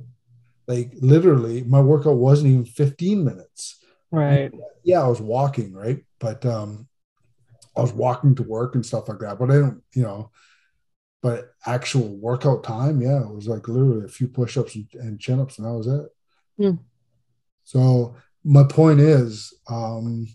Like 0.68 0.92
literally, 1.00 1.64
my 1.64 1.80
workout 1.80 2.18
wasn't 2.18 2.52
even 2.52 2.66
15 2.66 3.24
minutes. 3.24 3.82
Right. 4.12 4.52
Yeah, 4.84 5.02
I 5.02 5.08
was 5.08 5.22
walking, 5.22 5.72
right? 5.74 6.04
But 6.20 6.46
um 6.46 6.90
I 7.78 7.80
was 7.80 7.94
walking 7.94 8.36
to 8.36 8.44
work 8.44 8.76
and 8.76 8.86
stuff 8.86 9.08
like 9.08 9.20
that. 9.20 9.40
But 9.40 9.52
I 9.52 9.60
don't, 9.60 9.82
you 9.94 10.04
know, 10.04 10.30
but 11.22 11.52
actual 11.66 12.16
workout 12.18 12.64
time, 12.64 13.02
yeah, 13.02 13.22
it 13.22 13.34
was 13.34 13.48
like 13.48 13.68
literally 13.68 14.06
a 14.06 14.10
few 14.10 14.28
push-ups 14.28 14.76
and, 14.76 14.88
and 14.94 15.20
chin-ups, 15.20 15.58
and 15.58 15.68
that 15.68 15.74
was 15.74 15.88
it. 15.88 16.06
Mm. 16.60 16.80
So 17.64 18.16
my 18.44 18.64
point 18.64 19.00
is, 19.00 19.54
um, 19.70 20.28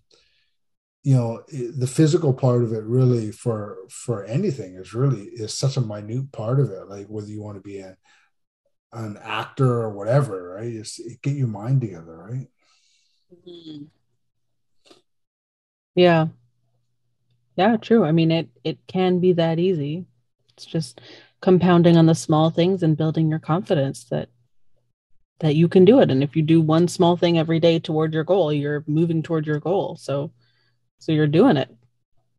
you 1.04 1.16
know, 1.16 1.42
the 1.48 1.86
physical 1.86 2.32
part 2.32 2.62
of 2.62 2.72
it 2.72 2.84
really 2.84 3.32
for 3.32 3.78
for 3.88 4.24
anything 4.24 4.76
is 4.76 4.94
really 4.94 5.22
is 5.22 5.52
such 5.54 5.76
a 5.76 5.80
minute 5.80 6.30
part 6.30 6.60
of 6.60 6.70
it. 6.70 6.88
Like 6.88 7.06
whether 7.06 7.28
you 7.28 7.42
want 7.42 7.56
to 7.56 7.62
be 7.62 7.78
a, 7.78 7.96
an 8.92 9.18
actor 9.22 9.80
or 9.80 9.90
whatever, 9.90 10.54
right? 10.54 10.72
Just 10.72 11.00
get 11.22 11.34
your 11.34 11.48
mind 11.48 11.80
together, 11.80 12.16
right? 12.30 12.46
Mm-hmm. 13.34 13.84
Yeah. 15.94 16.28
Yeah, 17.56 17.76
true. 17.76 18.04
I 18.04 18.12
mean, 18.12 18.30
it 18.30 18.48
it 18.62 18.78
can 18.86 19.18
be 19.18 19.32
that 19.34 19.58
easy 19.58 20.06
it's 20.62 20.70
just 20.70 21.00
compounding 21.40 21.96
on 21.96 22.06
the 22.06 22.14
small 22.14 22.50
things 22.50 22.82
and 22.82 22.96
building 22.96 23.28
your 23.28 23.38
confidence 23.38 24.04
that 24.04 24.28
that 25.40 25.56
you 25.56 25.68
can 25.68 25.84
do 25.84 25.98
it. 25.98 26.08
And 26.08 26.22
if 26.22 26.36
you 26.36 26.42
do 26.42 26.60
one 26.60 26.86
small 26.86 27.16
thing 27.16 27.36
every 27.36 27.58
day 27.58 27.80
toward 27.80 28.14
your 28.14 28.22
goal 28.22 28.52
you're 28.52 28.84
moving 28.86 29.22
toward 29.24 29.44
your 29.46 29.58
goal. 29.58 29.96
So 29.96 30.32
so 30.98 31.10
you're 31.10 31.26
doing 31.26 31.56
it. 31.56 31.68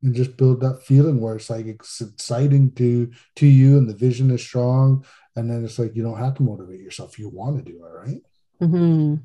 And 0.02 0.16
just 0.16 0.38
build 0.38 0.62
that 0.62 0.84
feeling 0.84 1.20
where 1.20 1.36
it's 1.36 1.50
like 1.50 1.66
it's 1.66 2.00
exciting 2.00 2.72
to 2.74 3.12
to 3.36 3.46
you 3.46 3.78
and 3.78 3.90
the 3.90 3.96
vision 3.96 4.32
is 4.32 4.42
strong. 4.42 5.06
And 5.36 5.50
then 5.50 5.66
it's 5.66 5.80
like 5.80 5.96
you 5.96 6.04
don't 6.04 6.20
have 6.20 6.36
to 6.36 6.44
motivate 6.44 6.80
yourself. 6.80 7.20
You 7.20 7.28
want 7.28 7.58
to 7.58 7.72
do 7.72 7.84
it 7.84 7.90
right? 7.90 8.22
Mm-hmm. 8.62 9.16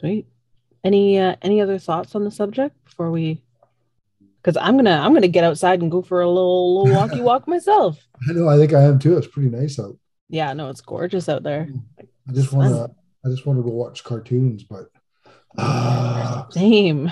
sweet. 0.00 0.26
Any 0.82 1.18
uh, 1.18 1.36
any 1.42 1.60
other 1.60 1.78
thoughts 1.78 2.16
on 2.16 2.24
the 2.24 2.30
subject 2.30 2.84
before 2.84 3.12
we 3.12 3.42
because 4.42 4.56
I'm 4.56 4.76
gonna 4.76 5.00
I'm 5.02 5.12
gonna 5.12 5.28
get 5.28 5.44
outside 5.44 5.82
and 5.82 5.90
go 5.90 6.02
for 6.02 6.20
a 6.20 6.28
little, 6.28 6.82
little 6.82 6.96
walkie 6.96 7.20
walk 7.20 7.46
myself. 7.48 7.98
I 8.28 8.32
know. 8.32 8.48
I 8.48 8.56
think 8.56 8.72
I 8.72 8.82
am 8.82 8.98
too. 8.98 9.16
It's 9.16 9.26
pretty 9.26 9.50
nice 9.50 9.78
out. 9.78 9.96
Yeah, 10.28 10.52
no, 10.52 10.68
it's 10.68 10.80
gorgeous 10.80 11.28
out 11.28 11.42
there. 11.42 11.68
I 12.28 12.32
just 12.32 12.52
want 12.52 12.74
to. 12.74 12.94
I 13.24 13.30
just 13.30 13.46
want 13.46 13.58
to 13.58 13.62
go 13.62 13.70
watch 13.70 14.04
cartoons, 14.04 14.62
but 14.62 14.90
uh, 15.56 16.48
same. 16.50 17.10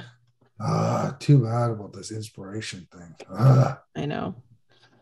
Ah, 0.61 1.09
uh, 1.09 1.17
too 1.19 1.43
bad 1.43 1.71
about 1.71 1.93
this 1.93 2.11
inspiration 2.11 2.87
thing. 2.93 3.15
Uh. 3.31 3.75
I 3.95 4.07
know. 4.07 4.37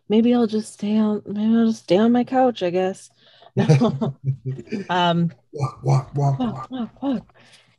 Maybe 0.08 0.34
I'll 0.34 0.46
just 0.46 0.72
stay 0.72 0.96
on. 0.96 1.22
Maybe 1.26 1.56
I'll 1.56 1.66
just 1.66 1.84
stay 1.84 1.98
on 1.98 2.12
my 2.12 2.24
couch. 2.24 2.62
I 2.62 2.70
guess. 2.70 3.10
um. 4.88 5.32
Walk, 5.52 5.84
walk, 5.84 6.14
walk, 6.14 6.38
walk, 6.38 6.70
walk, 6.70 7.02
walk 7.02 7.34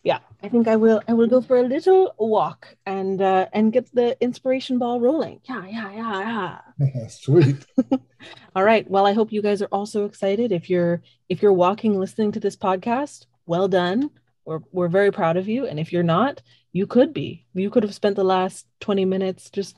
yeah. 0.05 0.19
I 0.43 0.49
think 0.49 0.67
i 0.67 0.75
will 0.75 1.01
i 1.07 1.13
will 1.13 1.27
go 1.27 1.41
for 1.41 1.57
a 1.57 1.63
little 1.63 2.13
walk 2.19 2.77
and 2.85 3.19
uh 3.21 3.47
and 3.51 3.73
get 3.73 3.93
the 3.93 4.15
inspiration 4.21 4.77
ball 4.77 5.01
rolling. 5.01 5.41
Yeah 5.49 5.65
yeah 5.65 5.91
yeah 5.91 6.59
yeah. 6.79 7.07
Sweet. 7.07 7.65
All 8.55 8.63
right. 8.63 8.89
Well 8.89 9.07
i 9.07 9.13
hope 9.13 9.33
you 9.33 9.41
guys 9.41 9.61
are 9.63 9.73
also 9.73 10.05
excited. 10.05 10.51
If 10.51 10.69
you're 10.69 11.01
if 11.27 11.41
you're 11.41 11.59
walking 11.65 11.99
listening 11.99 12.31
to 12.33 12.39
this 12.39 12.55
podcast 12.55 13.25
well 13.47 13.67
done. 13.67 14.11
We're, 14.45 14.59
we're 14.71 14.89
very 14.89 15.11
proud 15.11 15.37
of 15.37 15.47
you. 15.47 15.65
And 15.65 15.79
if 15.79 15.91
you're 15.91 16.03
not 16.03 16.41
you 16.71 16.85
could 16.85 17.11
be. 17.13 17.45
You 17.55 17.71
could 17.71 17.83
have 17.83 17.95
spent 17.95 18.15
the 18.15 18.23
last 18.23 18.67
20 18.81 19.05
minutes 19.05 19.49
just 19.49 19.75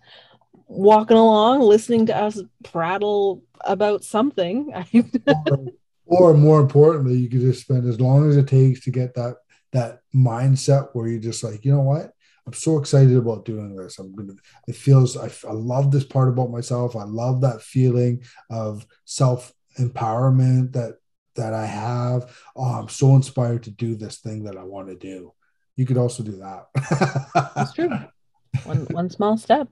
walking 0.67 1.15
along 1.15 1.61
listening 1.61 2.07
to 2.07 2.17
us 2.17 2.41
prattle 2.63 3.43
about 3.61 4.03
something. 4.03 4.73
Or, 6.09 6.31
or 6.31 6.33
more 6.33 6.61
importantly 6.61 7.17
you 7.17 7.29
could 7.29 7.41
just 7.41 7.59
spend 7.59 7.85
as 7.85 7.99
long 7.99 8.29
as 8.29 8.37
it 8.37 8.47
takes 8.47 8.79
to 8.85 8.91
get 8.91 9.13
that 9.15 9.35
that 9.77 9.99
mindset 10.13 10.89
where 10.93 11.07
you're 11.07 11.19
just 11.19 11.43
like, 11.43 11.63
you 11.63 11.71
know 11.71 11.81
what? 11.81 12.11
I'm 12.47 12.53
so 12.53 12.79
excited 12.79 13.15
about 13.15 13.45
doing 13.45 13.75
this. 13.75 13.99
I'm 13.99 14.15
gonna. 14.15 14.33
It 14.67 14.75
feels. 14.75 15.17
I, 15.17 15.29
I 15.47 15.51
love 15.51 15.91
this 15.91 16.05
part 16.05 16.29
about 16.29 16.49
myself. 16.49 16.95
I 16.95 17.03
love 17.03 17.41
that 17.41 17.61
feeling 17.61 18.23
of 18.49 18.85
self 19.05 19.53
empowerment 19.77 20.73
that 20.73 20.95
that 21.35 21.53
I 21.53 21.65
have. 21.65 22.35
Oh, 22.55 22.63
I'm 22.63 22.89
so 22.89 23.15
inspired 23.15 23.63
to 23.63 23.71
do 23.71 23.95
this 23.95 24.19
thing 24.19 24.45
that 24.45 24.57
I 24.57 24.63
want 24.63 24.87
to 24.87 24.95
do. 24.95 25.33
You 25.75 25.85
could 25.85 25.97
also 25.97 26.23
do 26.23 26.37
that. 26.37 27.53
That's 27.55 27.73
true. 27.73 27.89
One 28.63 28.87
one 28.91 29.09
small 29.09 29.37
step. 29.37 29.67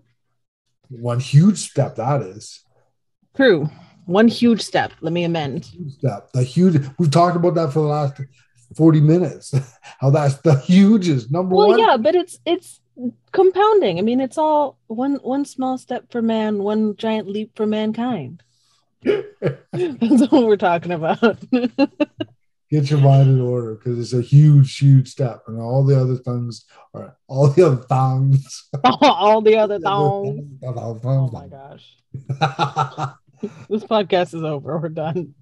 One 0.89 1.19
huge 1.19 1.57
step 1.69 1.95
that 1.95 2.21
is. 2.21 2.63
True. 3.35 3.69
One 4.05 4.27
huge 4.27 4.61
step. 4.61 4.91
Let 5.01 5.13
me 5.13 5.23
amend. 5.23 5.65
Step. 5.87 6.31
The 6.33 6.43
huge. 6.43 6.85
We've 6.99 7.09
talked 7.09 7.35
about 7.35 7.55
that 7.55 7.73
for 7.73 7.79
the 7.79 7.87
last 7.87 8.21
40 8.75 9.01
minutes. 9.01 9.53
How 9.99 10.09
that's 10.09 10.37
the 10.37 10.55
hugest 10.65 11.31
number 11.31 11.55
well, 11.55 11.69
one. 11.69 11.79
yeah, 11.79 11.97
but 11.97 12.15
it's 12.15 12.39
it's 12.45 12.81
compounding. 13.31 13.99
I 13.99 14.01
mean, 14.01 14.21
it's 14.21 14.37
all 14.37 14.77
one 14.87 15.15
one 15.15 15.45
small 15.45 15.77
step 15.77 16.11
for 16.11 16.21
man, 16.21 16.59
one 16.59 16.95
giant 16.95 17.27
leap 17.27 17.55
for 17.55 17.65
mankind. 17.65 18.43
that's 19.03 20.31
what 20.31 20.47
we're 20.47 20.57
talking 20.57 20.91
about. 20.91 21.37
Get 22.71 22.89
your 22.89 22.99
mind 22.99 23.29
in 23.29 23.41
order 23.41 23.75
because 23.75 23.99
it's 23.99 24.13
a 24.13 24.27
huge, 24.27 24.75
huge 24.77 25.09
step, 25.09 25.43
and 25.47 25.61
all 25.61 25.85
the 25.85 25.99
other 25.99 26.15
things 26.15 26.65
are 26.95 27.15
all 27.27 27.47
the 27.47 27.63
other 27.63 27.83
thongs. 27.83 28.67
all 28.83 29.41
the 29.41 29.57
other 29.57 29.79
thongs. 29.79 30.41
oh 30.63 31.29
my 31.31 31.45
oh 31.45 31.47
gosh. 31.47 31.97
this 33.69 33.83
podcast 33.83 34.33
is 34.33 34.43
over. 34.43 34.79
We're 34.79 34.89
done. 34.89 35.35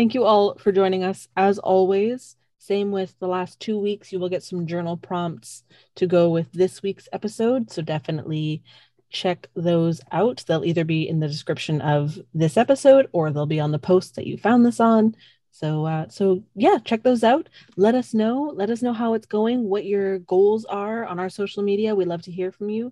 Thank 0.00 0.14
you 0.14 0.24
all 0.24 0.54
for 0.54 0.72
joining 0.72 1.04
us. 1.04 1.28
As 1.36 1.58
always, 1.58 2.34
same 2.56 2.90
with 2.90 3.14
the 3.18 3.28
last 3.28 3.60
two 3.60 3.78
weeks, 3.78 4.10
you 4.10 4.18
will 4.18 4.30
get 4.30 4.42
some 4.42 4.66
journal 4.66 4.96
prompts 4.96 5.62
to 5.96 6.06
go 6.06 6.30
with 6.30 6.50
this 6.52 6.82
week's 6.82 7.06
episode. 7.12 7.70
So 7.70 7.82
definitely 7.82 8.62
check 9.10 9.48
those 9.54 10.00
out. 10.10 10.42
They'll 10.48 10.64
either 10.64 10.86
be 10.86 11.06
in 11.06 11.20
the 11.20 11.28
description 11.28 11.82
of 11.82 12.18
this 12.32 12.56
episode 12.56 13.08
or 13.12 13.30
they'll 13.30 13.44
be 13.44 13.60
on 13.60 13.72
the 13.72 13.78
post 13.78 14.14
that 14.14 14.26
you 14.26 14.38
found 14.38 14.64
this 14.64 14.80
on. 14.80 15.16
So 15.50 15.84
uh, 15.84 16.08
so 16.08 16.44
yeah, 16.54 16.78
check 16.82 17.02
those 17.02 17.22
out. 17.22 17.50
Let 17.76 17.94
us 17.94 18.14
know. 18.14 18.54
Let 18.56 18.70
us 18.70 18.80
know 18.80 18.94
how 18.94 19.12
it's 19.12 19.26
going, 19.26 19.64
what 19.64 19.84
your 19.84 20.20
goals 20.20 20.64
are 20.64 21.04
on 21.04 21.18
our 21.18 21.28
social 21.28 21.62
media. 21.62 21.94
We 21.94 22.06
love 22.06 22.22
to 22.22 22.32
hear 22.32 22.52
from 22.52 22.70
you. 22.70 22.90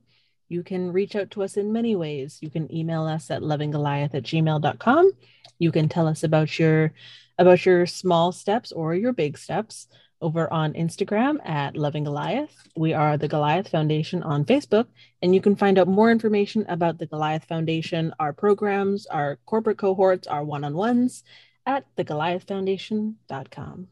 You 0.48 0.62
can 0.62 0.92
reach 0.92 1.14
out 1.14 1.30
to 1.32 1.42
us 1.42 1.56
in 1.56 1.72
many 1.72 1.94
ways. 1.94 2.38
You 2.40 2.50
can 2.50 2.74
email 2.74 3.04
us 3.04 3.30
at 3.30 3.42
lovinggoliath 3.42 4.14
at 4.14 4.22
gmail.com. 4.24 5.12
You 5.58 5.72
can 5.72 5.88
tell 5.88 6.06
us 6.06 6.22
about 6.22 6.58
your 6.58 6.92
about 7.38 7.64
your 7.64 7.86
small 7.86 8.32
steps 8.32 8.72
or 8.72 8.94
your 8.94 9.12
big 9.12 9.38
steps. 9.38 9.88
over 10.20 10.52
on 10.52 10.72
Instagram 10.72 11.38
at 11.46 11.76
Loving 11.76 12.02
Goliath. 12.02 12.66
We 12.76 12.92
are 12.92 13.16
the 13.16 13.28
Goliath 13.28 13.68
Foundation 13.68 14.22
on 14.24 14.44
Facebook, 14.44 14.86
and 15.22 15.32
you 15.32 15.40
can 15.40 15.54
find 15.54 15.78
out 15.78 15.86
more 15.86 16.10
information 16.10 16.66
about 16.68 16.98
the 16.98 17.06
Goliath 17.06 17.44
Foundation, 17.44 18.12
our 18.18 18.32
programs, 18.32 19.06
our 19.06 19.38
corporate 19.46 19.78
cohorts, 19.78 20.26
our 20.26 20.42
one 20.42 20.64
on 20.64 20.74
ones 20.74 21.22
at 21.64 21.84
thegoliathfoundation.com. 21.96 23.88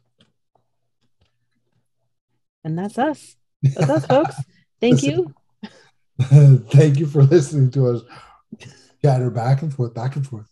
And 2.65 2.79
that's 2.79 2.99
us. 2.99 3.37
That's 3.63 3.91
us, 3.91 4.07
folks. 4.07 4.35
Thank 4.81 5.05
you. 5.05 5.33
Thank 6.71 6.99
you 6.99 7.07
for 7.07 7.23
listening 7.23 7.71
to 7.73 7.89
us 7.89 8.03
chatter 9.03 9.31
back 9.31 9.63
and 9.63 9.73
forth, 9.73 9.95
back 9.95 10.17
and 10.17 10.27
forth 10.27 10.49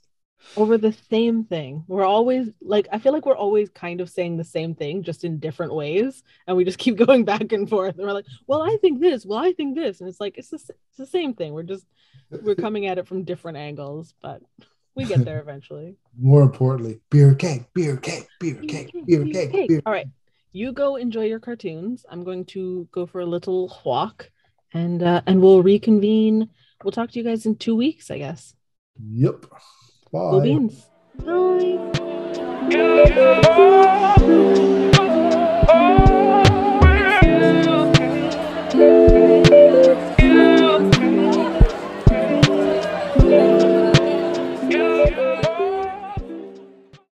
over 0.56 0.78
the 0.78 0.92
same 1.10 1.44
thing. 1.44 1.84
We're 1.88 2.04
always 2.04 2.48
like, 2.60 2.86
I 2.92 2.98
feel 2.98 3.12
like 3.12 3.26
we're 3.26 3.36
always 3.36 3.70
kind 3.70 4.00
of 4.00 4.10
saying 4.10 4.36
the 4.36 4.44
same 4.44 4.74
thing, 4.74 5.02
just 5.02 5.24
in 5.24 5.38
different 5.38 5.74
ways. 5.74 6.22
And 6.46 6.56
we 6.56 6.64
just 6.64 6.78
keep 6.84 6.96
going 6.96 7.24
back 7.24 7.52
and 7.52 7.68
forth. 7.68 7.96
And 7.96 8.06
we're 8.06 8.12
like, 8.12 8.26
well, 8.46 8.62
I 8.62 8.76
think 8.80 9.00
this, 9.00 9.24
well, 9.24 9.38
I 9.38 9.52
think 9.52 9.74
this. 9.74 10.00
And 10.00 10.08
it's 10.08 10.20
like, 10.20 10.38
it's 10.38 10.50
the, 10.50 10.56
it's 10.56 10.98
the 10.98 11.06
same 11.06 11.34
thing. 11.34 11.52
We're 11.52 11.62
just, 11.62 11.86
we're 12.30 12.54
coming 12.54 12.86
at 12.86 12.98
it 12.98 13.06
from 13.06 13.24
different 13.24 13.58
angles, 13.58 14.14
but 14.22 14.42
we 14.94 15.04
get 15.04 15.24
there 15.24 15.40
eventually. 15.40 15.96
More 16.18 16.42
importantly, 16.42 17.00
beer 17.10 17.34
cake, 17.34 17.64
beer 17.74 17.96
cake, 17.96 18.28
beer 18.38 18.54
cake, 18.62 18.92
beer 19.06 19.24
cake. 19.24 19.52
Beer 19.52 19.66
cake. 19.66 19.82
All 19.86 19.92
right. 19.92 20.06
You 20.52 20.72
go 20.72 20.96
enjoy 20.96 21.24
your 21.24 21.40
cartoons. 21.40 22.06
I'm 22.08 22.22
going 22.22 22.44
to 22.46 22.88
go 22.92 23.06
for 23.06 23.20
a 23.20 23.26
little 23.26 23.76
walk 23.84 24.30
and, 24.74 25.02
uh, 25.02 25.22
and 25.26 25.40
we'll 25.40 25.62
reconvene. 25.62 26.50
We'll 26.82 26.92
talk 26.92 27.10
to 27.12 27.18
you 27.18 27.24
guys 27.24 27.46
in 27.46 27.56
two 27.56 27.74
weeks, 27.74 28.10
I 28.10 28.18
guess. 28.18 28.54
Yep. 29.12 29.46
Bye. 30.12 30.40
Beans. 30.40 30.84
Bye. 31.24 31.80